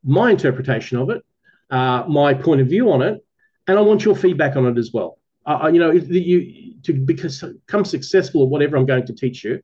my 0.04 0.30
interpretation 0.30 0.98
of 0.98 1.10
it, 1.10 1.22
uh, 1.70 2.04
my 2.08 2.34
point 2.34 2.60
of 2.60 2.68
view 2.68 2.92
on 2.92 3.02
it, 3.02 3.24
and 3.66 3.78
I 3.78 3.82
want 3.82 4.04
your 4.04 4.14
feedback 4.14 4.56
on 4.56 4.66
it 4.66 4.78
as 4.78 4.92
well. 4.92 5.18
Uh, 5.46 5.70
you 5.72 5.78
know, 5.78 5.90
you 5.90 6.74
to 6.82 6.92
become 6.92 7.84
successful 7.84 8.42
at 8.42 8.48
whatever 8.48 8.76
I'm 8.76 8.86
going 8.86 9.06
to 9.06 9.14
teach 9.14 9.42
you, 9.42 9.62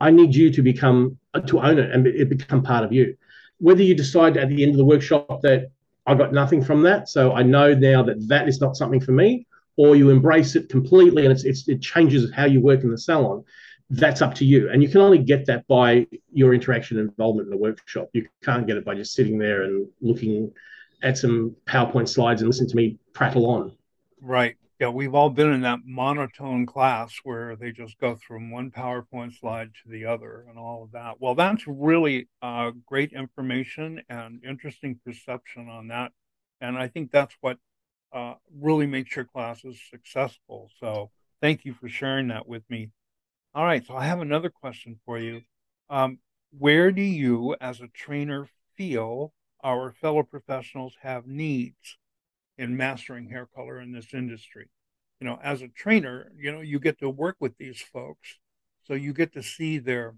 I 0.00 0.10
need 0.10 0.34
you 0.34 0.50
to 0.52 0.62
become 0.62 1.18
to 1.46 1.60
own 1.60 1.78
it 1.78 1.90
and 1.90 2.06
it 2.06 2.28
become 2.28 2.62
part 2.62 2.84
of 2.84 2.92
you. 2.92 3.16
Whether 3.58 3.82
you 3.82 3.94
decide 3.94 4.36
at 4.36 4.48
the 4.48 4.62
end 4.62 4.72
of 4.72 4.78
the 4.78 4.84
workshop 4.84 5.40
that 5.42 5.70
I 6.06 6.14
got 6.14 6.32
nothing 6.32 6.62
from 6.64 6.82
that, 6.82 7.08
so 7.08 7.32
I 7.32 7.42
know 7.42 7.74
now 7.74 8.02
that 8.04 8.26
that 8.28 8.48
is 8.48 8.60
not 8.60 8.76
something 8.76 9.00
for 9.00 9.12
me, 9.12 9.46
or 9.76 9.96
you 9.96 10.10
embrace 10.10 10.56
it 10.56 10.68
completely 10.68 11.24
and 11.24 11.32
it's, 11.32 11.44
it's, 11.44 11.68
it 11.68 11.80
changes 11.80 12.30
how 12.34 12.44
you 12.46 12.60
work 12.60 12.82
in 12.82 12.90
the 12.90 12.98
salon 12.98 13.44
that's 13.90 14.22
up 14.22 14.34
to 14.36 14.44
you. 14.44 14.70
And 14.70 14.82
you 14.82 14.88
can 14.88 15.00
only 15.00 15.18
get 15.18 15.46
that 15.46 15.66
by 15.66 16.06
your 16.32 16.54
interaction 16.54 16.98
and 16.98 17.08
involvement 17.08 17.46
in 17.46 17.50
the 17.50 17.56
workshop. 17.56 18.08
You 18.12 18.28
can't 18.42 18.66
get 18.66 18.76
it 18.76 18.84
by 18.84 18.94
just 18.94 19.14
sitting 19.14 19.36
there 19.38 19.62
and 19.64 19.88
looking 20.00 20.52
at 21.02 21.18
some 21.18 21.56
PowerPoint 21.66 22.08
slides 22.08 22.40
and 22.40 22.48
listening 22.48 22.70
to 22.70 22.76
me 22.76 22.98
prattle 23.12 23.46
on. 23.46 23.72
Right. 24.20 24.56
Yeah, 24.78 24.88
we've 24.88 25.14
all 25.14 25.28
been 25.28 25.52
in 25.52 25.62
that 25.62 25.80
monotone 25.84 26.64
class 26.64 27.14
where 27.24 27.54
they 27.56 27.70
just 27.70 27.98
go 27.98 28.16
from 28.16 28.50
one 28.50 28.70
PowerPoint 28.70 29.38
slide 29.38 29.70
to 29.82 29.90
the 29.90 30.06
other 30.06 30.46
and 30.48 30.58
all 30.58 30.84
of 30.84 30.92
that. 30.92 31.20
Well, 31.20 31.34
that's 31.34 31.66
really 31.66 32.28
uh, 32.40 32.70
great 32.86 33.12
information 33.12 34.02
and 34.08 34.42
interesting 34.44 34.98
perception 35.04 35.68
on 35.68 35.88
that. 35.88 36.12
And 36.62 36.78
I 36.78 36.88
think 36.88 37.10
that's 37.10 37.36
what 37.40 37.58
uh, 38.12 38.34
really 38.58 38.86
makes 38.86 39.14
your 39.16 39.24
classes 39.24 39.78
successful. 39.90 40.70
So 40.80 41.10
thank 41.42 41.64
you 41.64 41.74
for 41.74 41.88
sharing 41.88 42.28
that 42.28 42.46
with 42.46 42.62
me. 42.70 42.90
All 43.54 43.64
right, 43.64 43.84
so 43.84 43.96
I 43.96 44.04
have 44.04 44.20
another 44.20 44.50
question 44.50 45.00
for 45.04 45.18
you. 45.18 45.42
Um, 45.88 46.18
where 46.56 46.92
do 46.92 47.02
you, 47.02 47.56
as 47.60 47.80
a 47.80 47.88
trainer, 47.88 48.48
feel 48.76 49.32
our 49.62 49.92
fellow 49.92 50.22
professionals 50.22 50.96
have 51.02 51.26
needs 51.26 51.98
in 52.58 52.76
mastering 52.76 53.28
hair 53.30 53.46
color 53.46 53.80
in 53.80 53.92
this 53.92 54.14
industry? 54.14 54.68
You 55.20 55.26
know, 55.26 55.38
as 55.42 55.62
a 55.62 55.68
trainer, 55.68 56.32
you 56.36 56.52
know, 56.52 56.60
you 56.60 56.78
get 56.78 57.00
to 57.00 57.10
work 57.10 57.36
with 57.40 57.56
these 57.58 57.80
folks, 57.80 58.38
so 58.84 58.94
you 58.94 59.12
get 59.12 59.32
to 59.34 59.42
see 59.42 59.78
their 59.78 60.14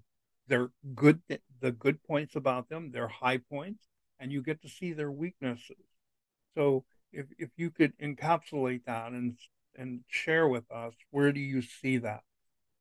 their 0.48 0.70
good 0.94 1.22
the 1.60 1.72
good 1.72 2.02
points 2.04 2.36
about 2.36 2.68
them, 2.68 2.90
their 2.92 3.08
high 3.08 3.38
points, 3.38 3.88
and 4.20 4.30
you 4.32 4.42
get 4.42 4.60
to 4.62 4.68
see 4.68 4.92
their 4.92 5.10
weaknesses. 5.10 5.86
So 6.54 6.84
if 7.12 7.26
if 7.38 7.50
you 7.56 7.70
could 7.70 7.96
encapsulate 7.98 8.84
that 8.84 9.12
and 9.12 9.38
and 9.76 10.04
share 10.08 10.48
with 10.48 10.70
us, 10.70 10.94
where 11.10 11.32
do 11.32 11.40
you 11.40 11.62
see 11.62 11.98
that? 11.98 12.22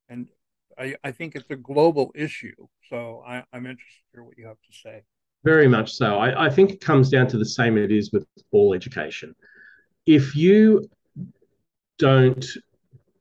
And 0.10 0.30
I, 0.78 0.96
I 1.04 1.12
think 1.12 1.36
it's 1.36 1.50
a 1.50 1.56
global 1.56 2.12
issue. 2.16 2.56
So 2.90 3.24
I, 3.26 3.44
am 3.54 3.66
interested 3.66 4.02
to 4.14 4.18
hear 4.18 4.24
what 4.24 4.38
you 4.38 4.48
have 4.48 4.58
to 4.58 4.78
say. 4.84 5.04
Very 5.44 5.68
much 5.68 5.94
so. 5.94 6.18
I, 6.18 6.46
I 6.46 6.50
think 6.50 6.72
it 6.72 6.82
comes 6.82 7.10
down 7.10 7.28
to 7.28 7.38
the 7.38 7.46
same 7.46 7.78
it 7.78 7.92
is 7.92 8.12
with 8.12 8.28
all 8.52 8.74
education. 8.74 9.36
If 10.06 10.36
you 10.36 10.90
don't 11.98 12.46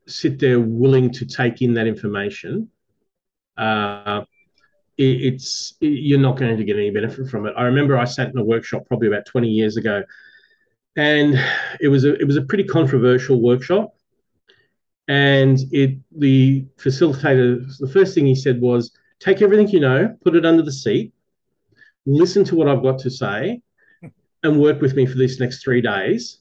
sit 0.07 0.39
there 0.39 0.61
willing 0.61 1.11
to 1.13 1.25
take 1.25 1.63
in 1.63 1.75
that 1.75 1.87
information, 1.87 2.69
uh, 3.57 4.23
it, 4.99 5.35
it's 5.35 5.75
it, 5.81 5.87
you're 5.87 6.19
not 6.19 6.37
going 6.37 6.57
to 6.57 6.65
get 6.65 6.77
any 6.77 6.91
benefit 6.91 7.29
from 7.29 7.47
it. 7.47 7.55
I 7.57 7.65
remember 7.65 7.97
I 7.97 8.05
sat 8.05 8.29
in 8.29 8.39
a 8.39 8.45
workshop 8.45 8.87
probably 8.87 9.09
about 9.09 9.27
20 9.27 9.49
years 9.49 9.77
ago, 9.77 10.03
and 10.97 11.39
it 11.81 11.89
was 11.89 12.05
a 12.05 12.15
it 12.15 12.25
was 12.27 12.37
a 12.37 12.43
pretty 12.43 12.65
controversial 12.65 13.41
workshop 13.41 13.95
and 15.11 15.59
it 15.73 15.99
the 16.19 16.65
facilitator 16.77 17.49
the 17.79 17.91
first 17.93 18.15
thing 18.15 18.27
he 18.27 18.35
said 18.35 18.61
was 18.61 18.93
take 19.19 19.43
everything 19.43 19.69
you 19.69 19.81
know 19.81 20.17
put 20.25 20.37
it 20.37 20.47
under 20.47 20.63
the 20.63 20.73
seat 20.73 21.13
listen 22.07 22.45
to 22.45 22.55
what 22.55 22.69
i've 22.69 22.83
got 22.83 22.99
to 22.99 23.11
say 23.11 23.61
and 24.43 24.61
work 24.61 24.81
with 24.81 24.95
me 24.95 25.07
for 25.07 25.19
these 25.19 25.41
next 25.41 25.63
three 25.63 25.81
days. 25.81 26.39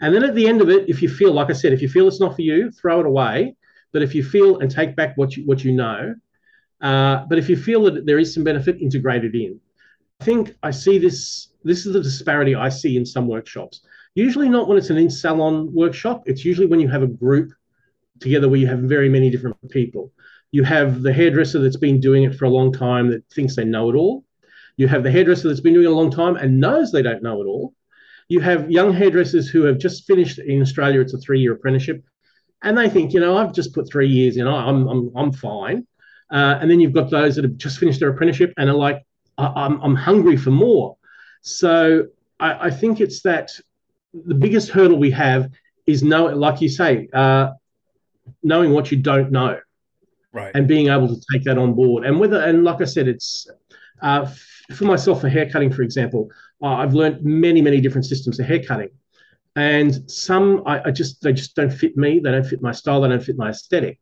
And 0.00 0.14
then 0.14 0.24
at 0.24 0.34
the 0.34 0.46
end 0.46 0.60
of 0.60 0.70
it 0.70 0.88
if 0.88 1.02
you 1.02 1.08
feel 1.08 1.32
like 1.32 1.50
i 1.50 1.52
said 1.52 1.72
if 1.72 1.82
you 1.82 1.88
feel 1.88 2.08
it's 2.08 2.20
not 2.20 2.34
for 2.34 2.42
you 2.42 2.70
throw 2.70 3.00
it 3.00 3.06
away. 3.06 3.56
But 3.92 4.02
if 4.02 4.14
you 4.14 4.22
feel 4.22 4.60
and 4.60 4.70
take 4.70 4.94
back 4.94 5.16
what 5.16 5.36
you 5.36 5.44
what 5.46 5.64
you 5.64 5.72
know 5.72 6.14
uh, 6.80 7.26
but 7.28 7.38
if 7.38 7.48
you 7.48 7.56
feel 7.56 7.82
that 7.84 8.06
there 8.06 8.18
is 8.18 8.32
some 8.32 8.44
benefit 8.44 8.80
integrate 8.80 9.24
it 9.24 9.34
in. 9.34 9.60
I 10.20 10.24
think 10.24 10.54
i 10.62 10.70
see 10.70 10.98
this 10.98 11.48
this 11.64 11.86
is 11.86 11.92
the 11.92 12.02
disparity 12.02 12.54
i 12.54 12.68
see 12.68 12.96
in 12.96 13.04
some 13.04 13.26
workshops. 13.26 13.82
Usually 14.14 14.48
not 14.48 14.68
when 14.68 14.78
it's 14.78 14.90
an 14.90 14.96
in 14.96 15.10
salon 15.10 15.72
workshop. 15.72 16.22
It's 16.26 16.44
usually 16.44 16.66
when 16.66 16.80
you 16.80 16.88
have 16.88 17.02
a 17.02 17.06
group 17.06 17.52
together 18.20 18.48
where 18.48 18.60
you 18.60 18.66
have 18.66 18.80
very 18.80 19.08
many 19.08 19.30
different 19.30 19.56
people. 19.70 20.12
You 20.52 20.64
have 20.64 21.02
the 21.02 21.12
hairdresser 21.12 21.60
that's 21.60 21.76
been 21.76 22.00
doing 22.00 22.24
it 22.24 22.34
for 22.34 22.44
a 22.44 22.50
long 22.50 22.72
time 22.72 23.10
that 23.10 23.28
thinks 23.32 23.56
they 23.56 23.64
know 23.64 23.90
it 23.90 23.96
all. 23.96 24.24
You 24.76 24.88
have 24.88 25.02
the 25.02 25.10
hairdresser 25.10 25.48
that's 25.48 25.60
been 25.60 25.74
doing 25.74 25.86
it 25.86 25.90
a 25.90 25.94
long 25.94 26.10
time 26.10 26.36
and 26.36 26.60
knows 26.60 26.90
they 26.90 27.02
don't 27.02 27.22
know 27.22 27.40
it 27.42 27.46
all. 27.46 27.74
You 28.28 28.40
have 28.40 28.70
young 28.70 28.92
hairdressers 28.92 29.48
who 29.48 29.62
have 29.64 29.78
just 29.78 30.06
finished 30.06 30.38
in 30.38 30.62
Australia, 30.62 31.00
it's 31.00 31.14
a 31.14 31.18
three 31.18 31.40
year 31.40 31.52
apprenticeship, 31.52 32.04
and 32.62 32.76
they 32.76 32.88
think, 32.88 33.12
you 33.12 33.20
know, 33.20 33.36
I've 33.36 33.52
just 33.52 33.74
put 33.74 33.90
three 33.90 34.08
years 34.08 34.36
in, 34.36 34.46
I'm, 34.46 34.86
I'm, 34.88 35.10
I'm 35.16 35.32
fine. 35.32 35.86
Uh, 36.30 36.58
and 36.60 36.70
then 36.70 36.78
you've 36.78 36.92
got 36.92 37.10
those 37.10 37.34
that 37.36 37.44
have 37.44 37.56
just 37.56 37.78
finished 37.78 38.00
their 38.00 38.10
apprenticeship 38.10 38.52
and 38.56 38.70
are 38.70 38.76
like, 38.76 39.02
I, 39.36 39.66
am 39.66 39.80
I'm 39.82 39.96
hungry 39.96 40.36
for 40.36 40.50
more. 40.50 40.96
So 41.42 42.06
I, 42.38 42.66
I, 42.66 42.70
think 42.70 43.00
it's 43.00 43.22
that 43.22 43.50
the 44.12 44.34
biggest 44.34 44.70
hurdle 44.70 44.98
we 44.98 45.10
have 45.10 45.50
is 45.86 46.02
know, 46.02 46.26
like 46.26 46.60
you 46.60 46.68
say, 46.68 47.08
uh, 47.12 47.50
knowing 48.42 48.72
what 48.72 48.90
you 48.90 48.98
don't 48.98 49.30
know, 49.30 49.58
right, 50.32 50.52
and 50.54 50.66
being 50.66 50.88
able 50.88 51.08
to 51.08 51.20
take 51.32 51.44
that 51.44 51.58
on 51.58 51.74
board. 51.74 52.04
And 52.04 52.18
whether 52.18 52.40
and 52.40 52.64
like 52.64 52.80
I 52.80 52.84
said, 52.84 53.08
it's 53.08 53.48
uh, 54.02 54.26
for 54.74 54.84
myself 54.84 55.20
for 55.20 55.28
hair 55.28 55.48
cutting, 55.48 55.72
for 55.72 55.82
example. 55.82 56.30
Uh, 56.62 56.74
I've 56.74 56.94
learned 56.94 57.24
many 57.24 57.62
many 57.62 57.80
different 57.80 58.06
systems 58.06 58.38
of 58.38 58.46
hair 58.46 58.62
cutting, 58.62 58.90
and 59.56 60.10
some 60.10 60.62
I, 60.66 60.88
I 60.88 60.90
just 60.90 61.22
they 61.22 61.32
just 61.32 61.54
don't 61.54 61.72
fit 61.72 61.96
me. 61.96 62.20
They 62.20 62.30
don't 62.30 62.46
fit 62.46 62.62
my 62.62 62.72
style. 62.72 63.00
They 63.00 63.08
don't 63.08 63.22
fit 63.22 63.36
my 63.36 63.50
aesthetic. 63.50 63.98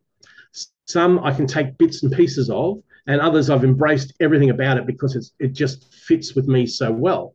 Some 0.86 1.18
I 1.20 1.32
can 1.32 1.46
take 1.46 1.78
bits 1.78 2.02
and 2.02 2.12
pieces 2.12 2.50
of, 2.50 2.82
and 3.06 3.20
others 3.20 3.50
I've 3.50 3.64
embraced 3.64 4.14
everything 4.20 4.50
about 4.50 4.76
it 4.78 4.86
because 4.86 5.16
it's 5.16 5.32
it 5.38 5.52
just 5.52 5.94
fits 5.94 6.34
with 6.34 6.48
me 6.48 6.66
so 6.66 6.90
well. 6.90 7.34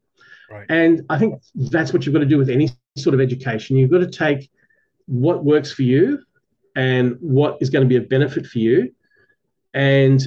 Right. 0.50 0.66
And 0.70 1.04
I 1.10 1.18
think 1.18 1.42
that's 1.56 1.94
what 1.94 2.06
you've 2.06 2.14
got 2.14 2.20
to 2.20 2.26
do 2.26 2.38
with 2.38 2.50
any 2.50 2.70
sort 2.98 3.14
of 3.14 3.22
education. 3.22 3.78
You've 3.78 3.92
got 3.92 4.00
to 4.00 4.10
take 4.10 4.52
what 5.06 5.44
works 5.44 5.72
for 5.72 5.84
you 5.84 6.24
and 6.76 7.18
what 7.20 7.58
is 7.62 7.70
going 7.70 7.84
to 7.84 7.90
be 7.90 8.04
a 8.04 8.08
benefit 8.08 8.46
for 8.46 8.60
you. 8.60 8.94
And 9.74 10.22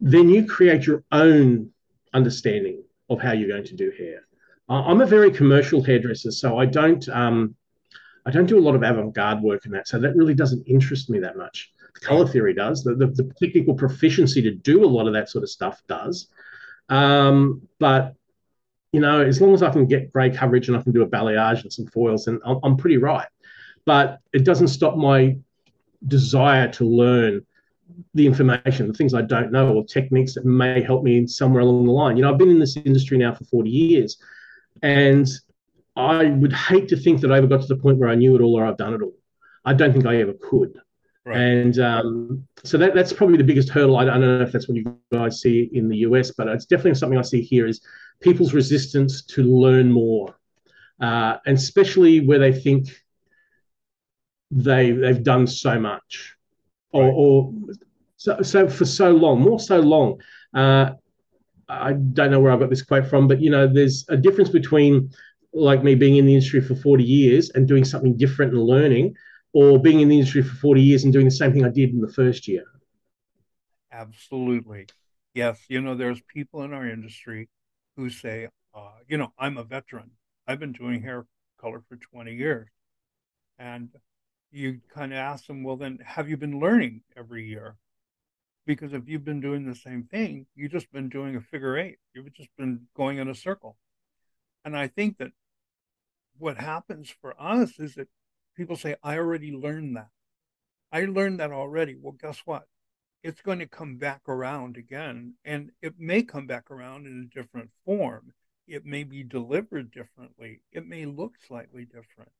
then 0.00 0.28
you 0.28 0.46
create 0.46 0.86
your 0.86 1.04
own 1.12 1.70
understanding 2.12 2.82
of 3.08 3.20
how 3.20 3.32
you're 3.32 3.48
going 3.48 3.64
to 3.64 3.76
do 3.76 3.92
hair. 3.96 4.26
I'm 4.68 5.00
a 5.00 5.06
very 5.06 5.30
commercial 5.30 5.82
hairdresser, 5.82 6.30
so 6.30 6.58
I 6.58 6.66
don't 6.66 7.06
um, 7.08 7.54
I 8.24 8.30
don't 8.30 8.46
do 8.46 8.58
a 8.58 8.62
lot 8.62 8.74
of 8.74 8.82
avant-garde 8.82 9.42
work 9.42 9.66
in 9.66 9.72
that. 9.72 9.88
So 9.88 9.98
that 9.98 10.16
really 10.16 10.34
doesn't 10.34 10.66
interest 10.66 11.10
me 11.10 11.18
that 11.18 11.36
much. 11.36 11.72
The 11.94 12.00
color 12.00 12.26
theory 12.26 12.54
does. 12.54 12.82
The, 12.84 12.94
the, 12.94 13.08
the 13.08 13.32
technical 13.40 13.74
proficiency 13.74 14.40
to 14.42 14.52
do 14.52 14.84
a 14.84 14.86
lot 14.86 15.06
of 15.06 15.12
that 15.12 15.28
sort 15.28 15.44
of 15.44 15.50
stuff 15.50 15.82
does. 15.88 16.28
Um, 16.88 17.62
but 17.78 18.14
you 18.92 19.00
know, 19.00 19.20
as 19.20 19.40
long 19.40 19.54
as 19.54 19.62
I 19.62 19.70
can 19.70 19.86
get 19.86 20.12
grey 20.12 20.30
coverage 20.30 20.68
and 20.68 20.76
I 20.76 20.82
can 20.82 20.92
do 20.92 21.02
a 21.02 21.08
balayage 21.08 21.62
and 21.62 21.72
some 21.72 21.86
foils, 21.86 22.26
and 22.26 22.40
I'm, 22.44 22.58
I'm 22.62 22.76
pretty 22.76 22.98
right 22.98 23.28
but 23.84 24.20
it 24.32 24.44
doesn't 24.44 24.68
stop 24.68 24.96
my 24.96 25.36
desire 26.06 26.68
to 26.72 26.84
learn 26.84 27.44
the 28.14 28.26
information, 28.26 28.88
the 28.88 28.94
things 28.94 29.14
I 29.14 29.22
don't 29.22 29.52
know, 29.52 29.74
or 29.74 29.84
techniques 29.84 30.34
that 30.34 30.44
may 30.44 30.82
help 30.82 31.02
me 31.02 31.26
somewhere 31.26 31.62
along 31.62 31.84
the 31.86 31.92
line. 31.92 32.16
You 32.16 32.22
know, 32.22 32.32
I've 32.32 32.38
been 32.38 32.50
in 32.50 32.58
this 32.58 32.76
industry 32.76 33.18
now 33.18 33.34
for 33.34 33.44
40 33.44 33.70
years, 33.70 34.18
and 34.82 35.26
I 35.96 36.26
would 36.26 36.52
hate 36.52 36.88
to 36.88 36.96
think 36.96 37.20
that 37.20 37.32
I 37.32 37.38
ever 37.38 37.46
got 37.46 37.60
to 37.62 37.66
the 37.66 37.76
point 37.76 37.98
where 37.98 38.08
I 38.08 38.14
knew 38.14 38.34
it 38.34 38.40
all 38.40 38.58
or 38.58 38.64
I've 38.64 38.76
done 38.76 38.94
it 38.94 39.02
all. 39.02 39.14
I 39.64 39.74
don't 39.74 39.92
think 39.92 40.06
I 40.06 40.16
ever 40.16 40.32
could. 40.32 40.80
Right. 41.24 41.38
And 41.38 41.78
um, 41.78 42.48
so 42.64 42.78
that, 42.78 42.94
that's 42.94 43.12
probably 43.12 43.36
the 43.36 43.44
biggest 43.44 43.68
hurdle. 43.68 43.96
I, 43.96 44.02
I, 44.02 44.06
don't 44.06 44.20
know 44.20 44.42
if 44.42 44.50
that's 44.50 44.68
what 44.68 44.76
you 44.76 44.98
guys 45.12 45.40
see 45.40 45.70
in 45.72 45.88
the 45.88 45.98
US, 45.98 46.32
but 46.32 46.48
it's 46.48 46.66
definitely 46.66 46.94
something 46.94 47.18
I 47.18 47.22
see 47.22 47.42
here 47.42 47.66
is 47.66 47.80
people's 48.20 48.54
resistance 48.54 49.22
to 49.26 49.44
learn 49.44 49.92
more, 49.92 50.36
uh, 51.00 51.36
and 51.46 51.56
especially 51.56 52.26
where 52.26 52.40
they 52.40 52.52
think 52.52 52.88
they 54.52 54.92
they've 54.92 55.22
done 55.22 55.46
so 55.46 55.80
much, 55.80 56.36
or, 56.92 57.10
or 57.10 57.52
so 58.16 58.42
so 58.42 58.68
for 58.68 58.84
so 58.84 59.10
long, 59.10 59.40
more 59.40 59.58
so 59.58 59.80
long. 59.80 60.20
Uh, 60.54 60.92
I 61.68 61.94
don't 61.94 62.30
know 62.30 62.40
where 62.40 62.52
I 62.52 62.58
got 62.58 62.70
this 62.70 62.82
quote 62.82 63.06
from, 63.06 63.26
but 63.26 63.40
you 63.40 63.50
know, 63.50 63.66
there's 63.66 64.04
a 64.08 64.16
difference 64.16 64.50
between 64.50 65.10
like 65.54 65.82
me 65.82 65.94
being 65.94 66.16
in 66.16 66.26
the 66.26 66.34
industry 66.34 66.60
for 66.60 66.74
40 66.74 67.02
years 67.02 67.50
and 67.50 67.66
doing 67.66 67.84
something 67.84 68.16
different 68.16 68.52
and 68.52 68.62
learning, 68.62 69.14
or 69.52 69.80
being 69.80 70.00
in 70.00 70.08
the 70.08 70.16
industry 70.16 70.42
for 70.42 70.54
40 70.56 70.82
years 70.82 71.04
and 71.04 71.12
doing 71.12 71.24
the 71.24 71.30
same 71.30 71.52
thing 71.52 71.64
I 71.64 71.70
did 71.70 71.90
in 71.90 72.00
the 72.00 72.12
first 72.12 72.46
year. 72.46 72.64
Absolutely. 73.90 74.86
Yes. 75.34 75.60
You 75.68 75.80
know, 75.80 75.94
there's 75.94 76.20
people 76.22 76.62
in 76.62 76.72
our 76.72 76.86
industry 76.86 77.48
who 77.96 78.10
say, 78.10 78.48
uh, 78.74 78.90
you 79.08 79.18
know, 79.18 79.32
I'm 79.38 79.58
a 79.58 79.64
veteran. 79.64 80.10
I've 80.46 80.58
been 80.58 80.72
doing 80.72 81.02
hair 81.02 81.26
color 81.58 81.82
for 81.88 81.96
20 81.96 82.34
years. 82.34 82.68
And 83.58 83.90
you 84.52 84.80
kind 84.94 85.12
of 85.12 85.18
ask 85.18 85.46
them, 85.46 85.62
well, 85.62 85.76
then 85.76 85.98
have 86.04 86.28
you 86.28 86.36
been 86.36 86.60
learning 86.60 87.02
every 87.16 87.46
year? 87.46 87.76
Because 88.66 88.92
if 88.92 89.08
you've 89.08 89.24
been 89.24 89.40
doing 89.40 89.66
the 89.66 89.74
same 89.74 90.04
thing, 90.04 90.46
you've 90.54 90.70
just 90.70 90.92
been 90.92 91.08
doing 91.08 91.34
a 91.34 91.40
figure 91.40 91.76
eight. 91.76 91.98
You've 92.14 92.32
just 92.32 92.50
been 92.56 92.86
going 92.96 93.18
in 93.18 93.28
a 93.28 93.34
circle. 93.34 93.76
And 94.64 94.76
I 94.76 94.86
think 94.86 95.18
that 95.18 95.32
what 96.38 96.58
happens 96.58 97.10
for 97.10 97.34
us 97.40 97.78
is 97.78 97.94
that 97.96 98.08
people 98.56 98.76
say, 98.76 98.94
I 99.02 99.16
already 99.16 99.52
learned 99.52 99.96
that. 99.96 100.10
I 100.92 101.06
learned 101.06 101.40
that 101.40 101.50
already. 101.50 101.96
Well, 102.00 102.16
guess 102.20 102.42
what? 102.44 102.64
It's 103.24 103.40
going 103.40 103.58
to 103.60 103.66
come 103.66 103.96
back 103.96 104.22
around 104.28 104.76
again. 104.76 105.34
And 105.44 105.70
it 105.80 105.94
may 105.98 106.22
come 106.22 106.46
back 106.46 106.70
around 106.70 107.06
in 107.06 107.28
a 107.30 107.34
different 107.34 107.70
form. 107.84 108.32
It 108.68 108.84
may 108.84 109.02
be 109.02 109.24
delivered 109.24 109.90
differently. 109.90 110.60
It 110.70 110.86
may 110.86 111.06
look 111.06 111.34
slightly 111.46 111.84
different. 111.84 112.30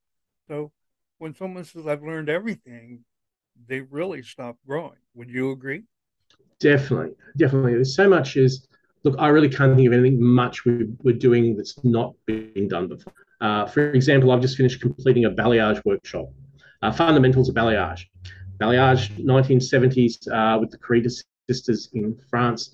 So 0.47 0.71
when 1.19 1.35
someone 1.35 1.65
says, 1.65 1.87
I've 1.87 2.03
learned 2.03 2.29
everything, 2.29 3.05
they 3.67 3.81
really 3.81 4.23
stop 4.23 4.57
growing. 4.67 4.99
Would 5.15 5.31
you 5.31 5.53
agree? 5.53 5.85
Definitely. 6.59 7.15
Definitely. 7.37 7.75
There's 7.75 7.95
so 7.95 8.09
much 8.09 8.37
is, 8.37 8.67
look, 9.05 9.17
I 9.19 9.29
really 9.29 9.49
can't 9.49 9.75
think 9.77 9.87
of 9.87 9.93
anything 9.93 10.23
much 10.23 10.65
we, 10.65 10.89
are 11.07 11.13
doing 11.13 11.57
that's 11.57 11.83
not 11.85 12.15
being 12.27 12.69
done 12.69 12.89
before. 12.89 13.13
Uh, 13.41 13.67
for 13.67 13.91
example, 13.91 14.31
I've 14.31 14.41
just 14.41 14.57
finished 14.57 14.81
completing 14.81 15.25
a 15.25 15.31
balayage 15.31 15.85
workshop, 15.85 16.27
uh, 16.83 16.93
fundamentals 16.93 17.49
of 17.49 17.55
balayage. 17.55 18.05
Balayage, 18.59 19.11
1970s, 19.25 20.29
uh, 20.31 20.59
with 20.61 20.71
the 20.71 20.79
Carita 20.79 21.11
sisters 21.49 21.89
in 21.95 22.17
France. 22.31 22.71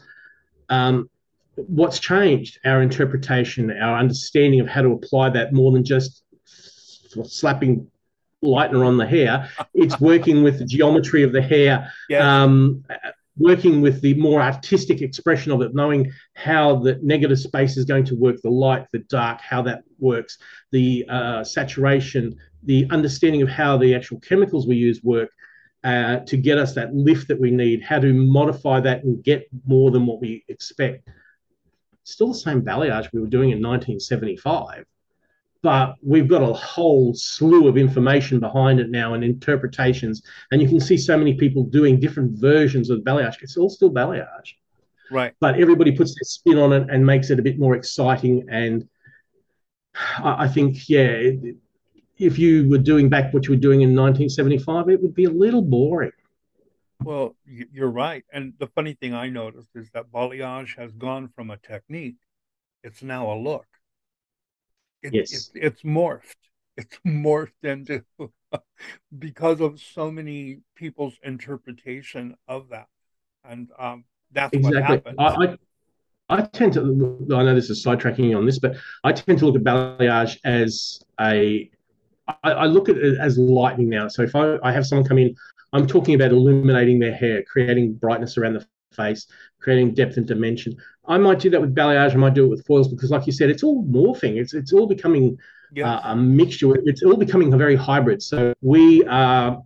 Um, 0.68 1.08
what's 1.56 1.98
changed? 1.98 2.60
Our 2.64 2.82
interpretation, 2.82 3.70
our 3.70 3.98
understanding 3.98 4.60
of 4.60 4.68
how 4.68 4.82
to 4.82 4.92
apply 4.92 5.30
that 5.30 5.52
more 5.52 5.72
than 5.72 5.84
just 5.84 6.24
slapping 7.24 7.90
lightener 8.42 8.86
on 8.86 8.96
the 8.96 9.06
hair. 9.06 9.50
It's 9.74 10.00
working 10.00 10.42
with 10.42 10.58
the 10.58 10.64
geometry 10.64 11.22
of 11.22 11.32
the 11.32 11.42
hair, 11.42 11.92
um, 12.18 12.84
working 13.36 13.80
with 13.80 14.00
the 14.00 14.14
more 14.14 14.40
artistic 14.40 15.00
expression 15.00 15.52
of 15.52 15.62
it, 15.62 15.74
knowing 15.74 16.12
how 16.34 16.76
the 16.76 16.98
negative 17.02 17.38
space 17.38 17.76
is 17.76 17.84
going 17.84 18.04
to 18.04 18.16
work, 18.16 18.40
the 18.42 18.50
light, 18.50 18.86
the 18.92 18.98
dark, 19.00 19.40
how 19.40 19.62
that 19.62 19.82
works, 19.98 20.38
the 20.72 21.04
uh, 21.08 21.44
saturation, 21.44 22.36
the 22.64 22.86
understanding 22.90 23.42
of 23.42 23.48
how 23.48 23.76
the 23.76 23.94
actual 23.94 24.20
chemicals 24.20 24.66
we 24.66 24.76
use 24.76 25.02
work. 25.02 25.30
Uh, 25.84 26.18
to 26.24 26.36
get 26.36 26.58
us 26.58 26.74
that 26.74 26.92
lift 26.92 27.28
that 27.28 27.40
we 27.40 27.52
need, 27.52 27.80
how 27.84 28.00
to 28.00 28.12
modify 28.12 28.80
that 28.80 29.04
and 29.04 29.22
get 29.22 29.48
more 29.64 29.92
than 29.92 30.06
what 30.06 30.20
we 30.20 30.44
expect. 30.48 31.08
Still 32.02 32.28
the 32.32 32.34
same 32.34 32.62
balayage 32.62 33.12
we 33.12 33.20
were 33.20 33.28
doing 33.28 33.50
in 33.50 33.62
1975, 33.62 34.84
but 35.62 35.96
we've 36.02 36.28
got 36.28 36.42
a 36.42 36.52
whole 36.52 37.14
slew 37.14 37.66
of 37.66 37.76
information 37.76 38.38
behind 38.38 38.78
it 38.78 38.90
now 38.90 39.14
and 39.14 39.24
interpretations. 39.24 40.22
And 40.52 40.62
you 40.62 40.68
can 40.68 40.80
see 40.80 40.96
so 40.96 41.16
many 41.16 41.34
people 41.34 41.64
doing 41.64 41.98
different 41.98 42.38
versions 42.38 42.90
of 42.90 43.00
balayage. 43.00 43.42
It's 43.42 43.56
all 43.56 43.68
still 43.68 43.90
balayage. 43.90 44.54
Right. 45.10 45.34
But 45.40 45.60
everybody 45.60 45.92
puts 45.92 46.14
their 46.14 46.24
spin 46.24 46.58
on 46.58 46.72
it 46.72 46.88
and 46.90 47.04
makes 47.04 47.30
it 47.30 47.38
a 47.38 47.42
bit 47.42 47.58
more 47.58 47.74
exciting. 47.74 48.46
And 48.50 48.88
I, 50.18 50.44
I 50.44 50.48
think, 50.48 50.88
yeah, 50.88 51.08
it, 51.08 51.56
if 52.18 52.38
you 52.38 52.68
were 52.68 52.78
doing 52.78 53.08
back 53.08 53.32
what 53.32 53.46
you 53.46 53.50
were 53.50 53.60
doing 53.60 53.80
in 53.80 53.90
1975, 53.90 54.88
it 54.90 55.02
would 55.02 55.14
be 55.14 55.24
a 55.24 55.30
little 55.30 55.62
boring. 55.62 56.12
Well, 57.02 57.36
you're 57.46 57.90
right. 57.90 58.24
And 58.32 58.54
the 58.58 58.66
funny 58.66 58.94
thing 58.94 59.14
I 59.14 59.28
noticed 59.28 59.70
is 59.74 59.88
that 59.90 60.10
balayage 60.12 60.76
has 60.76 60.92
gone 60.92 61.28
from 61.28 61.50
a 61.50 61.56
technique, 61.56 62.16
it's 62.82 63.02
now 63.02 63.32
a 63.32 63.36
look. 63.36 63.66
It, 65.02 65.14
yes. 65.14 65.50
It, 65.54 65.62
it's 65.64 65.82
morphed. 65.82 66.36
It's 66.76 66.98
morphed 67.06 67.64
into 67.64 68.04
because 69.18 69.60
of 69.60 69.80
so 69.80 70.10
many 70.10 70.60
people's 70.76 71.18
interpretation 71.22 72.36
of 72.46 72.68
that, 72.70 72.86
and 73.44 73.68
um, 73.78 74.04
that's 74.32 74.52
exactly. 74.52 74.80
what 74.80 74.88
happens. 74.88 75.16
I, 75.18 76.34
I, 76.34 76.38
I 76.38 76.42
tend 76.42 76.74
to. 76.74 76.80
I 77.34 77.42
know 77.42 77.54
this 77.54 77.70
is 77.70 77.84
sidetracking 77.84 78.36
on 78.36 78.46
this, 78.46 78.58
but 78.58 78.76
I 79.04 79.12
tend 79.12 79.38
to 79.40 79.46
look 79.46 79.56
at 79.56 79.62
balayage 79.62 80.38
as 80.44 81.00
a. 81.20 81.70
I, 82.44 82.50
I 82.50 82.66
look 82.66 82.88
at 82.88 82.96
it 82.98 83.18
as 83.18 83.38
lightning 83.38 83.88
now. 83.88 84.08
So 84.08 84.22
if 84.22 84.36
I, 84.36 84.58
I 84.62 84.70
have 84.70 84.86
someone 84.86 85.06
come 85.06 85.18
in, 85.18 85.34
I'm 85.72 85.86
talking 85.86 86.14
about 86.14 86.30
illuminating 86.30 86.98
their 86.98 87.14
hair, 87.14 87.42
creating 87.42 87.94
brightness 87.94 88.36
around 88.36 88.54
the 88.54 88.66
face, 88.92 89.26
creating 89.60 89.94
depth 89.94 90.16
and 90.16 90.26
dimension. 90.26 90.76
I 91.06 91.18
might 91.18 91.38
do 91.38 91.50
that 91.50 91.60
with 91.60 91.74
balayage. 91.74 92.12
I 92.12 92.16
might 92.16 92.34
do 92.34 92.44
it 92.44 92.48
with 92.48 92.66
foils 92.66 92.88
because, 92.88 93.10
like 93.10 93.26
you 93.26 93.32
said, 93.32 93.50
it's 93.50 93.62
all 93.62 93.84
morphing. 93.84 94.36
It's 94.36 94.54
it's 94.54 94.72
all 94.72 94.86
becoming 94.86 95.38
uh, 95.82 96.00
a 96.04 96.16
mixture. 96.16 96.74
It's 96.84 97.02
all 97.02 97.16
becoming 97.16 97.52
a 97.52 97.56
very 97.56 97.76
hybrid. 97.76 98.22
So 98.22 98.54
we 98.60 99.04
are, 99.04 99.52
uh, 99.52 99.56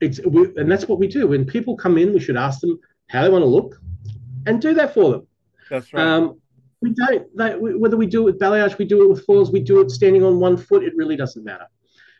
it's 0.00 0.20
we, 0.26 0.52
and 0.56 0.70
that's 0.70 0.88
what 0.88 0.98
we 0.98 1.06
do. 1.06 1.28
When 1.28 1.44
people 1.44 1.76
come 1.76 1.98
in, 1.98 2.12
we 2.12 2.20
should 2.20 2.36
ask 2.36 2.60
them 2.60 2.78
how 3.08 3.22
they 3.22 3.28
want 3.28 3.42
to 3.42 3.46
look, 3.46 3.80
and 4.46 4.60
do 4.60 4.74
that 4.74 4.94
for 4.94 5.12
them. 5.12 5.26
That's 5.70 5.92
right. 5.92 6.02
Um, 6.02 6.40
we 6.80 6.90
don't. 6.90 7.36
They, 7.36 7.54
whether 7.56 7.96
we 7.96 8.06
do 8.06 8.22
it 8.22 8.24
with 8.24 8.40
balayage, 8.40 8.76
we 8.78 8.84
do 8.84 9.04
it 9.04 9.08
with 9.08 9.24
foils, 9.24 9.52
we 9.52 9.60
do 9.60 9.80
it 9.80 9.90
standing 9.90 10.24
on 10.24 10.40
one 10.40 10.56
foot. 10.56 10.82
It 10.82 10.96
really 10.96 11.16
doesn't 11.16 11.44
matter. 11.44 11.66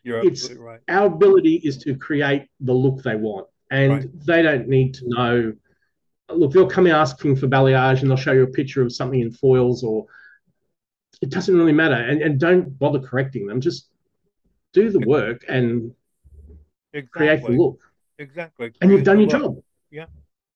You're 0.05 0.24
it's, 0.24 0.50
right. 0.52 0.81
Our 0.88 1.07
ability 1.07 1.57
is 1.64 1.78
to 1.78 1.96
create 1.96 2.46
the 2.61 2.72
look 2.72 3.02
they 3.02 3.16
want, 3.16 3.48
and 3.70 3.92
right. 3.92 4.26
they 4.26 4.42
don't 4.42 4.68
need 4.68 4.94
to 4.94 5.09
know 5.09 5.52
look, 6.37 6.53
they'll 6.53 6.66
come 6.66 6.87
in 6.87 6.92
asking 6.92 7.37
for 7.37 7.47
balayage 7.47 8.01
and 8.01 8.11
they'll 8.11 8.16
show 8.16 8.33
you 8.33 8.42
a 8.42 8.47
picture 8.47 8.83
of 8.83 8.92
something 8.92 9.21
in 9.21 9.31
foils 9.31 9.83
or 9.83 10.07
it 11.21 11.31
doesn't 11.31 11.57
really 11.57 11.73
matter. 11.73 11.95
And, 11.95 12.23
and 12.23 12.38
don't 12.38 12.79
bother 12.79 12.99
correcting 12.99 13.47
them. 13.47 13.61
Just 13.61 13.88
do 14.73 14.90
the 14.90 15.01
work 15.01 15.45
and 15.49 15.95
exactly. 16.92 17.11
create 17.11 17.42
the 17.42 17.53
look. 17.53 17.81
Exactly. 18.18 18.73
And 18.81 18.90
you've 18.90 19.05
done 19.05 19.21
your 19.21 19.29
look. 19.29 19.40
job. 19.40 19.64
Yeah. 19.90 20.07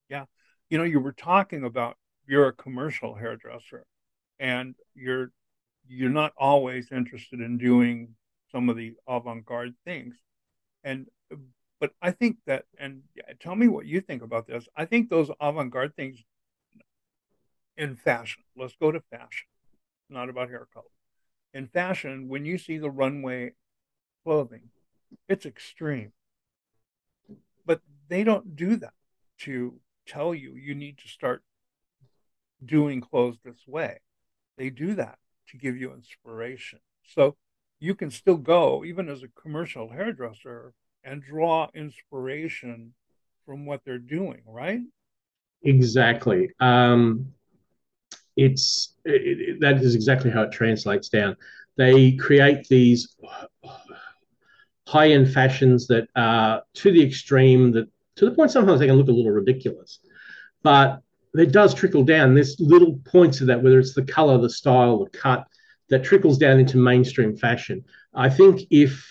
Yeah. 0.09 0.25
You 0.71 0.79
know, 0.79 0.85
you 0.85 1.01
were 1.01 1.13
talking 1.13 1.65
about 1.65 1.97
you're 2.27 2.49
a 2.49 2.53
commercial 2.53 3.15
hairdresser 3.15 3.87
and 4.39 4.75
you're 4.95 5.31
you're 5.89 6.11
not 6.11 6.33
always 6.37 6.91
interested 6.91 7.41
in 7.41 7.59
doing 7.59 8.15
some 8.51 8.69
of 8.69 8.77
the 8.77 8.95
avant-garde 9.07 9.75
things. 9.85 10.17
And 10.83 11.07
but 11.81 11.93
I 12.01 12.11
think 12.11 12.39
that, 12.47 12.65
and 12.79 13.03
tell 13.41 13.55
me 13.55 13.69
what 13.69 13.87
you 13.87 14.01
think 14.01 14.23
about 14.23 14.47
this. 14.47 14.69
I 14.77 14.85
think 14.85 15.09
those 15.09 15.31
avant 15.41 15.71
garde 15.71 15.95
things 15.95 16.23
in 17.77 17.97
fashion, 17.97 18.43
let's 18.57 18.77
go 18.77 18.91
to 18.91 19.01
fashion, 19.11 19.49
not 20.09 20.29
about 20.29 20.49
hair 20.49 20.67
color. 20.73 20.87
In 21.53 21.67
fashion, 21.67 22.29
when 22.29 22.45
you 22.45 22.59
see 22.59 22.79
the 22.79 22.91
runway 22.91 23.53
clothing, 24.25 24.71
it's 25.29 25.47
extreme. 25.47 26.13
But 27.65 27.81
they 28.09 28.25
don't 28.25 28.57
do 28.57 28.77
that 28.77 28.95
to 29.41 29.81
tell 30.07 30.35
you 30.35 30.55
you 30.55 30.75
need 30.75 30.99
to 30.99 31.09
start 31.09 31.43
doing 32.65 33.01
clothes 33.01 33.39
this 33.45 33.67
way. 33.67 34.01
They 34.57 34.71
do 34.71 34.95
that 34.95 35.19
to 35.49 35.57
give 35.57 35.77
you 35.77 35.93
inspiration. 35.93 36.81
So 37.05 37.37
you 37.79 37.95
can 37.95 38.11
still 38.11 38.37
go, 38.37 38.85
even 38.85 39.09
as 39.09 39.23
a 39.23 39.29
commercial 39.29 39.91
hairdresser, 39.91 40.73
and 41.05 41.23
draw 41.23 41.69
inspiration 41.75 42.95
from 43.47 43.65
what 43.65 43.81
they're 43.85 43.99
doing, 43.99 44.43
right? 44.47 44.81
Exactly. 45.63 46.51
Um, 46.61 47.33
it's 48.37 48.95
it, 49.05 49.23
it, 49.23 49.61
that 49.61 49.83
is 49.83 49.95
exactly 49.95 50.31
how 50.31 50.43
it 50.43 50.53
translates 50.53 51.09
down. 51.09 51.37
They 51.77 52.13
create 52.13 52.67
these 52.69 53.17
high 54.87 55.11
end 55.11 55.33
fashions 55.33 55.87
that 55.87 56.09
are 56.17 56.63
to 56.75 56.93
the 56.93 57.03
extreme 57.03 57.73
that 57.73 57.89
to 58.17 58.25
the 58.25 58.35
point 58.35 58.51
sometimes 58.51 58.81
they 58.81 58.87
can 58.87 58.97
look 58.97 59.09
a 59.09 59.13
little 59.13 59.33
ridiculous. 59.33 60.01
But 60.63 61.01
it 61.35 61.53
does 61.53 61.75
trickle 61.75 62.03
down. 62.03 62.35
There's 62.35 62.59
little 62.59 62.99
points 63.05 63.41
of 63.41 63.47
that, 63.49 63.63
whether 63.63 63.79
it's 63.79 63.95
the 63.95 64.05
color, 64.05 64.39
the 64.39 64.51
style, 64.51 65.05
the 65.05 65.11
cut, 65.11 65.47
that 65.89 66.03
trickles 66.03 66.39
down 66.39 66.59
into 66.59 66.79
mainstream 66.79 67.37
fashion. 67.37 67.85
I 68.15 68.29
think 68.29 68.63
if 68.71 69.05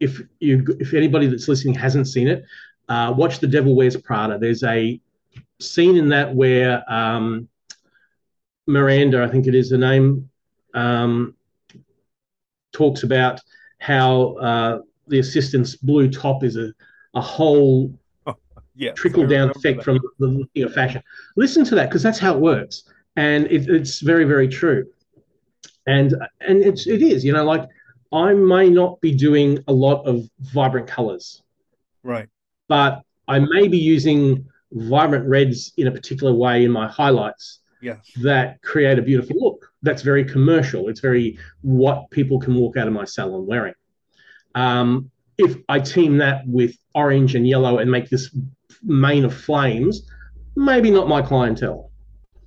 if 0.00 0.20
you 0.40 0.64
if 0.78 0.94
anybody 0.94 1.26
that's 1.26 1.48
listening 1.48 1.74
hasn't 1.74 2.08
seen 2.08 2.28
it, 2.28 2.44
uh, 2.88 3.14
watch 3.16 3.38
The 3.38 3.46
Devil 3.46 3.74
Wears 3.74 3.96
Prada. 3.96 4.38
There's 4.38 4.62
a 4.62 5.00
scene 5.60 5.96
in 5.96 6.08
that 6.10 6.34
where 6.34 6.82
um, 6.90 7.48
Miranda, 8.66 9.22
I 9.22 9.28
think 9.28 9.46
it 9.46 9.54
is 9.54 9.70
the 9.70 9.78
name, 9.78 10.28
um, 10.74 11.34
talks 12.72 13.02
about 13.02 13.40
how 13.78 14.34
uh, 14.34 14.80
the 15.06 15.18
assistant's 15.18 15.76
blue 15.76 16.10
top 16.10 16.44
is 16.44 16.56
a, 16.56 16.72
a 17.14 17.20
whole 17.20 17.92
oh, 18.26 18.36
yes, 18.74 18.96
trickle 18.96 19.26
down 19.26 19.50
effect 19.50 19.78
that. 19.78 19.84
from 19.84 20.00
the 20.18 20.26
looking 20.26 20.62
of 20.62 20.72
fashion. 20.74 21.02
Listen 21.36 21.64
to 21.64 21.74
that 21.74 21.88
because 21.88 22.02
that's 22.02 22.18
how 22.18 22.34
it 22.34 22.40
works, 22.40 22.84
and 23.16 23.46
it, 23.46 23.68
it's 23.68 24.00
very 24.00 24.24
very 24.24 24.48
true. 24.48 24.86
And 25.86 26.14
and 26.40 26.62
it's 26.62 26.86
it 26.86 27.02
is 27.02 27.24
you 27.24 27.32
know 27.32 27.44
like 27.44 27.66
I 28.12 28.34
may 28.34 28.68
not 28.68 29.00
be 29.00 29.14
doing 29.14 29.58
a 29.68 29.72
lot 29.72 30.02
of 30.04 30.28
vibrant 30.40 30.86
colors, 30.86 31.42
right, 32.02 32.28
but 32.68 33.02
I 33.26 33.40
may 33.40 33.68
be 33.68 33.78
using 33.78 34.46
vibrant 34.72 35.26
reds 35.26 35.72
in 35.76 35.86
a 35.86 35.90
particular 35.90 36.32
way 36.32 36.64
in 36.64 36.70
my 36.70 36.88
highlights 36.88 37.60
yes. 37.80 37.98
that 38.22 38.60
create 38.62 38.98
a 38.98 39.02
beautiful 39.02 39.36
look. 39.38 39.70
That's 39.82 40.02
very 40.02 40.24
commercial. 40.24 40.88
It's 40.88 41.00
very 41.00 41.38
what 41.62 42.10
people 42.10 42.38
can 42.38 42.54
walk 42.54 42.76
out 42.76 42.86
of 42.86 42.92
my 42.92 43.04
salon 43.04 43.46
wearing. 43.46 43.74
Um, 44.54 45.10
if 45.36 45.56
I 45.68 45.78
team 45.78 46.18
that 46.18 46.46
with 46.46 46.76
orange 46.94 47.34
and 47.34 47.46
yellow 47.46 47.78
and 47.78 47.90
make 47.90 48.08
this 48.08 48.36
mane 48.82 49.24
of 49.24 49.34
flames, 49.34 50.02
maybe 50.56 50.90
not 50.90 51.08
my 51.08 51.22
clientele, 51.22 51.90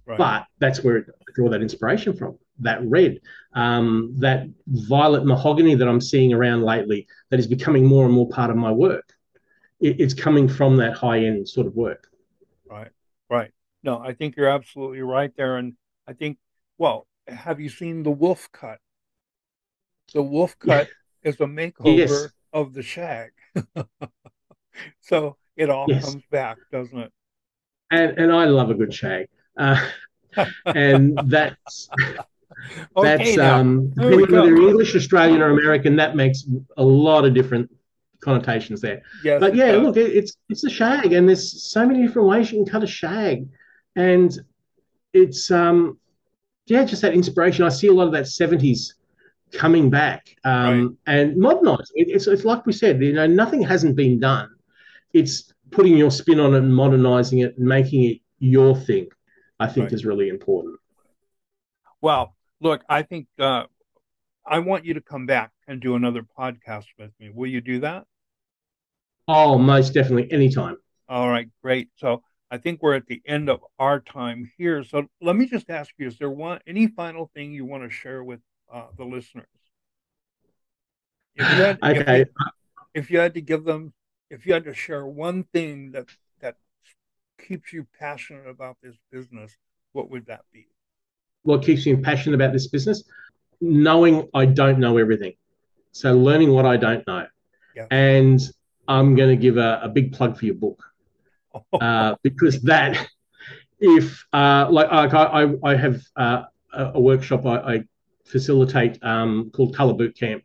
right. 0.05 0.17
but 0.17 0.45
that's 0.59 0.83
where 0.83 0.97
I 0.97 1.31
draw 1.35 1.49
that 1.49 1.61
inspiration 1.61 2.13
from. 2.13 2.37
That 2.59 2.83
red, 2.83 3.19
um, 3.53 4.13
that 4.19 4.47
violet 4.67 5.25
mahogany 5.25 5.73
that 5.75 5.87
I'm 5.87 6.01
seeing 6.01 6.33
around 6.33 6.63
lately, 6.63 7.07
that 7.29 7.39
is 7.39 7.47
becoming 7.47 7.85
more 7.85 8.05
and 8.05 8.13
more 8.13 8.27
part 8.27 8.51
of 8.51 8.57
my 8.57 8.71
work. 8.71 9.13
It, 9.81 9.99
it's 9.99 10.13
coming 10.13 10.47
from 10.47 10.77
that 10.77 10.93
high 10.93 11.25
end 11.25 11.47
sort 11.47 11.67
of 11.67 11.75
work. 11.75 12.07
Right, 12.69 12.91
right. 13.29 13.51
No, 13.83 13.99
I 13.99 14.13
think 14.13 14.35
you're 14.37 14.49
absolutely 14.49 15.01
right 15.01 15.31
there. 15.35 15.57
And 15.57 15.73
I 16.07 16.13
think, 16.13 16.37
well, 16.77 17.07
have 17.27 17.59
you 17.59 17.69
seen 17.69 18.03
the 18.03 18.11
wolf 18.11 18.49
cut? 18.51 18.79
The 20.13 20.21
wolf 20.21 20.57
cut 20.59 20.89
is 21.23 21.35
a 21.35 21.45
makeover 21.45 21.97
yes. 21.97 22.27
of 22.53 22.73
the 22.73 22.83
shag. 22.83 23.31
so 24.99 25.37
it 25.55 25.69
all 25.69 25.85
yes. 25.87 26.05
comes 26.05 26.23
back, 26.31 26.57
doesn't 26.71 26.97
it? 26.97 27.11
And 27.91 28.17
and 28.17 28.31
I 28.31 28.45
love 28.45 28.69
a 28.69 28.73
good 28.73 28.93
shag. 28.93 29.27
Uh, 29.57 29.85
and 30.65 31.17
that's 31.25 31.89
okay, 32.97 33.35
that's 33.35 33.37
um 33.37 33.89
depending 33.91 34.31
whether 34.31 34.55
English, 34.55 34.95
Australian, 34.95 35.41
or 35.41 35.49
American, 35.49 35.95
that 35.97 36.15
makes 36.15 36.45
a 36.77 36.83
lot 36.83 37.25
of 37.25 37.33
different 37.33 37.69
connotations 38.21 38.81
there. 38.81 39.01
Yes, 39.23 39.39
but 39.39 39.55
yeah, 39.55 39.73
look, 39.73 39.97
it, 39.97 40.11
it's 40.11 40.37
it's 40.49 40.63
a 40.63 40.69
shag, 40.69 41.11
and 41.13 41.27
there's 41.27 41.63
so 41.63 41.85
many 41.85 42.05
different 42.05 42.27
ways 42.27 42.51
you 42.51 42.63
can 42.63 42.71
cut 42.71 42.83
a 42.83 42.87
shag. 42.87 43.47
And 43.95 44.31
it's 45.13 45.51
um 45.51 45.99
yeah 46.67 46.85
just 46.85 47.01
that 47.01 47.13
inspiration. 47.13 47.65
I 47.65 47.69
see 47.69 47.87
a 47.87 47.93
lot 47.93 48.07
of 48.07 48.13
that 48.13 48.25
70s 48.25 48.93
coming 49.51 49.89
back 49.89 50.33
um, 50.45 50.97
right. 51.05 51.13
and 51.13 51.37
modernizing 51.37 51.95
it, 51.95 52.07
it's, 52.07 52.25
it's 52.25 52.45
like 52.45 52.65
we 52.65 52.71
said 52.71 53.01
you 53.01 53.11
know 53.11 53.27
nothing 53.27 53.61
hasn't 53.61 53.95
been 53.95 54.19
done. 54.19 54.49
It's 55.13 55.53
putting 55.71 55.97
your 55.97 56.11
spin 56.11 56.39
on 56.39 56.53
it 56.53 56.59
and 56.59 56.73
modernizing 56.73 57.39
it 57.39 57.57
and 57.57 57.67
making 57.67 58.03
it 58.03 58.17
your 58.39 58.75
thing 58.75 59.07
i 59.59 59.67
think 59.67 59.85
right. 59.85 59.93
is 59.93 60.05
really 60.05 60.29
important. 60.29 60.79
Well 62.01 62.35
look 62.61 62.83
i 62.87 63.01
think 63.01 63.27
uh, 63.39 63.63
i 64.45 64.59
want 64.59 64.85
you 64.85 64.93
to 64.93 65.01
come 65.01 65.25
back 65.25 65.51
and 65.67 65.81
do 65.81 65.95
another 65.95 66.25
podcast 66.37 66.85
with 66.97 67.11
me. 67.19 67.29
Will 67.29 67.49
you 67.49 67.61
do 67.61 67.81
that 67.81 68.05
oh 69.27 69.57
most 69.57 69.93
definitely 69.93 70.31
anytime 70.31 70.77
all 71.09 71.29
right 71.29 71.49
great 71.61 71.89
so 71.95 72.21
I 72.51 72.57
think 72.57 72.83
we're 72.83 72.95
at 72.95 73.07
the 73.07 73.21
end 73.25 73.49
of 73.49 73.61
our 73.79 74.01
time 74.01 74.51
here. 74.57 74.83
So 74.83 75.07
let 75.21 75.37
me 75.37 75.45
just 75.45 75.69
ask 75.69 75.89
you: 75.97 76.07
Is 76.07 76.17
there 76.17 76.29
one 76.29 76.59
any 76.67 76.87
final 76.87 77.31
thing 77.33 77.53
you 77.53 77.63
want 77.63 77.83
to 77.83 77.89
share 77.89 78.21
with 78.23 78.41
uh, 78.71 78.87
the 78.97 79.05
listeners? 79.05 79.47
If 81.35 81.49
you, 81.49 81.63
had, 81.63 81.79
okay. 81.81 82.21
if, 82.21 82.27
you, 82.27 82.45
if 82.93 83.11
you 83.11 83.19
had 83.19 83.33
to 83.35 83.41
give 83.41 83.63
them, 83.63 83.93
if 84.29 84.45
you 84.45 84.53
had 84.53 84.65
to 84.65 84.73
share 84.73 85.05
one 85.05 85.43
thing 85.53 85.91
that 85.91 86.07
that 86.41 86.57
keeps 87.39 87.71
you 87.71 87.87
passionate 87.97 88.49
about 88.49 88.75
this 88.83 88.97
business, 89.13 89.55
what 89.93 90.11
would 90.11 90.25
that 90.25 90.41
be? 90.51 90.67
What 91.43 91.63
keeps 91.63 91.85
me 91.85 91.95
passionate 91.95 92.35
about 92.35 92.51
this 92.51 92.67
business? 92.67 93.05
Knowing 93.61 94.27
I 94.33 94.45
don't 94.45 94.79
know 94.79 94.97
everything. 94.97 95.35
So 95.93 96.17
learning 96.17 96.51
what 96.51 96.65
I 96.65 96.75
don't 96.75 97.07
know. 97.07 97.27
Yeah. 97.77 97.85
And 97.89 98.41
I'm 98.87 99.15
going 99.15 99.29
to 99.29 99.35
give 99.35 99.57
a, 99.57 99.81
a 99.83 99.89
big 99.89 100.13
plug 100.13 100.37
for 100.37 100.45
your 100.45 100.55
book 100.55 100.83
uh, 101.79 102.15
because 102.23 102.61
that 102.61 103.07
if 103.79 104.25
uh, 104.33 104.67
like, 104.69 104.91
like 104.91 105.13
I, 105.13 105.53
I 105.63 105.75
have 105.75 106.01
uh, 106.15 106.43
a 106.73 106.99
workshop 106.99 107.45
I, 107.45 107.57
I 107.57 107.83
facilitate 108.25 109.03
um, 109.03 109.51
called 109.53 109.75
Color 109.75 109.93
Boot 109.93 110.17
Camp, 110.17 110.43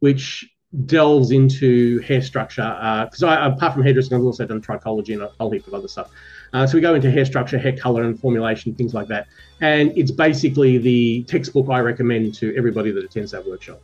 which 0.00 0.48
delves 0.84 1.30
into 1.30 2.00
hair 2.00 2.22
structure. 2.22 2.68
Because 3.04 3.22
uh, 3.22 3.52
apart 3.54 3.74
from 3.74 3.82
hairdressing, 3.82 4.16
I've 4.16 4.24
also 4.24 4.46
done 4.46 4.60
trichology 4.60 5.14
and 5.14 5.22
a 5.22 5.30
whole 5.38 5.50
heap 5.50 5.66
of 5.66 5.74
other 5.74 5.88
stuff. 5.88 6.10
Uh, 6.52 6.66
so 6.66 6.76
we 6.76 6.80
go 6.80 6.94
into 6.94 7.10
hair 7.10 7.24
structure, 7.24 7.58
hair 7.58 7.76
color, 7.76 8.04
and 8.04 8.18
formulation, 8.18 8.74
things 8.74 8.94
like 8.94 9.08
that. 9.08 9.26
And 9.60 9.96
it's 9.96 10.10
basically 10.10 10.78
the 10.78 11.24
textbook 11.24 11.68
I 11.68 11.80
recommend 11.80 12.34
to 12.36 12.56
everybody 12.56 12.90
that 12.92 13.04
attends 13.04 13.32
that 13.32 13.46
workshop, 13.46 13.80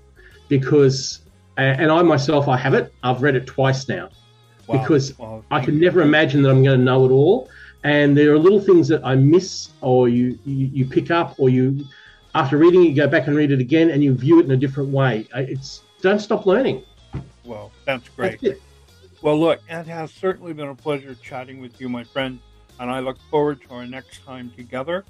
because 0.49 1.21
and 1.57 1.91
I 1.91 2.03
myself 2.03 2.49
I 2.49 2.57
have 2.57 2.75
it. 2.75 2.93
I've 3.03 3.23
read 3.23 3.37
it 3.37 3.47
twice 3.47 3.88
now 3.88 4.09
wow. 4.67 4.81
because 4.81 5.17
wow. 5.19 5.45
I 5.51 5.65
can 5.65 5.79
never 5.79 6.03
imagine 6.03 6.43
that 6.43 6.51
I'm 6.51 6.62
going 6.62 6.79
to 6.79 6.85
know 6.85 7.05
it 7.05 7.11
all. 7.11 7.49
And 7.85 8.17
there 8.17 8.33
are 8.33 8.38
little 8.38 8.61
things 8.61 8.87
that 8.88 9.05
I 9.05 9.17
miss, 9.17 9.71
or 9.81 10.09
you, 10.09 10.38
you, 10.45 10.67
you 10.73 10.85
pick 10.85 11.11
up, 11.11 11.35
or 11.38 11.49
you 11.49 11.85
after 12.35 12.57
reading 12.57 12.85
it, 12.85 12.88
you 12.91 12.95
go 12.95 13.09
back 13.09 13.27
and 13.27 13.37
read 13.37 13.51
it 13.51 13.61
again, 13.61 13.91
and 13.91 14.03
you 14.03 14.15
view 14.15 14.41
it 14.41 14.45
in 14.45 14.53
a 14.53 14.57
different 14.57 14.91
way. 14.91 15.27
It's 15.35 15.83
don't 16.01 16.21
stop 16.21 16.47
learning. 16.47 16.85
Well, 17.45 17.73
that's 17.85 18.09
great. 18.11 18.41
That's 18.41 18.61
well, 19.21 19.38
look, 19.38 19.61
it 19.69 19.87
has 19.87 20.11
certainly 20.12 20.53
been 20.53 20.69
a 20.69 20.75
pleasure 20.75 21.15
chatting 21.15 21.61
with 21.61 21.81
you, 21.81 21.88
my 21.88 22.03
friend, 22.03 22.41
and 22.81 22.91
I 22.91 23.01
look 23.01 23.19
forward 23.31 23.61
to 23.62 23.75
our 23.75 23.87
next 23.87 24.25
time 24.25 24.51
together. 24.57 25.05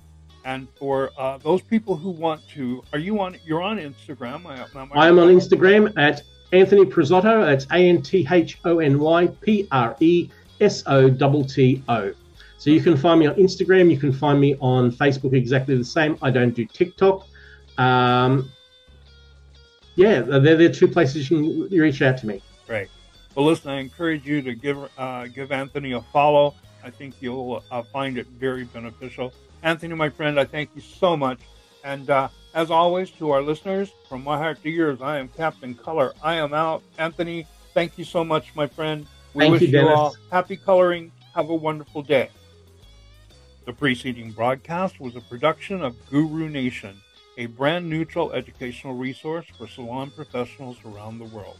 And 0.44 0.68
for 0.78 1.10
uh, 1.16 1.38
those 1.38 1.62
people 1.62 1.96
who 1.96 2.10
want 2.10 2.46
to, 2.50 2.82
are 2.92 2.98
you 2.98 3.20
on? 3.20 3.36
You're 3.44 3.62
on 3.62 3.78
Instagram. 3.78 4.44
I, 4.44 4.66
I 4.98 5.08
am 5.08 5.18
on 5.18 5.28
Instagram 5.28 5.92
at 5.96 6.22
Anthony 6.52 6.84
Presotto, 6.84 7.44
that's 7.44 7.66
A 7.70 7.88
N 7.88 8.02
T 8.02 8.26
H 8.30 8.58
O 8.64 8.78
N 8.78 8.98
Y 8.98 9.26
P 9.40 9.66
R 9.72 9.96
E 10.00 10.28
S 10.60 10.82
O 10.86 11.10
T 11.10 11.44
T 11.44 11.82
O. 11.88 12.12
So 12.58 12.70
you 12.70 12.80
can 12.80 12.96
find 12.96 13.18
me 13.18 13.26
on 13.26 13.34
Instagram. 13.34 13.90
You 13.90 13.98
can 13.98 14.12
find 14.12 14.40
me 14.40 14.54
on 14.60 14.92
Facebook 14.92 15.32
exactly 15.32 15.76
the 15.76 15.84
same. 15.84 16.16
I 16.22 16.30
don't 16.30 16.54
do 16.54 16.64
TikTok. 16.64 17.26
Um, 17.78 18.50
yeah, 19.96 20.20
they're 20.20 20.56
the 20.56 20.72
two 20.72 20.86
places 20.88 21.30
you 21.30 21.68
can 21.68 21.80
reach 21.80 22.00
out 22.02 22.18
to 22.18 22.26
me. 22.26 22.40
Great. 22.66 22.88
Well, 23.34 23.46
listen, 23.46 23.70
I 23.70 23.80
encourage 23.80 24.26
you 24.26 24.42
to 24.42 24.54
give 24.54 24.78
uh, 24.98 25.26
give 25.26 25.52
Anthony 25.52 25.92
a 25.92 26.00
follow. 26.00 26.54
I 26.84 26.90
think 26.90 27.14
you'll 27.20 27.64
uh, 27.70 27.82
find 27.82 28.18
it 28.18 28.26
very 28.26 28.64
beneficial. 28.64 29.32
Anthony, 29.62 29.94
my 29.94 30.08
friend, 30.08 30.38
I 30.38 30.44
thank 30.44 30.70
you 30.74 30.82
so 30.82 31.16
much. 31.16 31.38
And 31.84 32.08
uh, 32.10 32.28
as 32.54 32.70
always, 32.70 33.10
to 33.12 33.30
our 33.30 33.42
listeners, 33.42 33.92
from 34.08 34.22
my 34.24 34.36
heart 34.36 34.62
to 34.62 34.70
yours, 34.70 35.00
I 35.00 35.18
am 35.18 35.28
Captain 35.28 35.74
Color. 35.74 36.12
I 36.22 36.34
am 36.34 36.54
out. 36.54 36.82
Anthony, 36.98 37.46
thank 37.74 37.98
you 37.98 38.04
so 38.04 38.24
much, 38.24 38.54
my 38.54 38.66
friend. 38.66 39.06
We 39.34 39.44
thank 39.44 39.52
wish 39.52 39.62
you, 39.62 39.80
you 39.80 39.88
all 39.88 40.14
happy 40.30 40.56
coloring. 40.56 41.10
Have 41.34 41.48
a 41.48 41.54
wonderful 41.54 42.02
day. 42.02 42.28
The 43.64 43.72
preceding 43.72 44.32
broadcast 44.32 45.00
was 45.00 45.16
a 45.16 45.20
production 45.20 45.82
of 45.82 45.94
Guru 46.10 46.48
Nation, 46.48 47.00
a 47.38 47.46
brand 47.46 47.88
neutral 47.88 48.32
educational 48.32 48.94
resource 48.94 49.46
for 49.56 49.66
salon 49.66 50.10
professionals 50.10 50.76
around 50.84 51.18
the 51.18 51.24
world. 51.26 51.58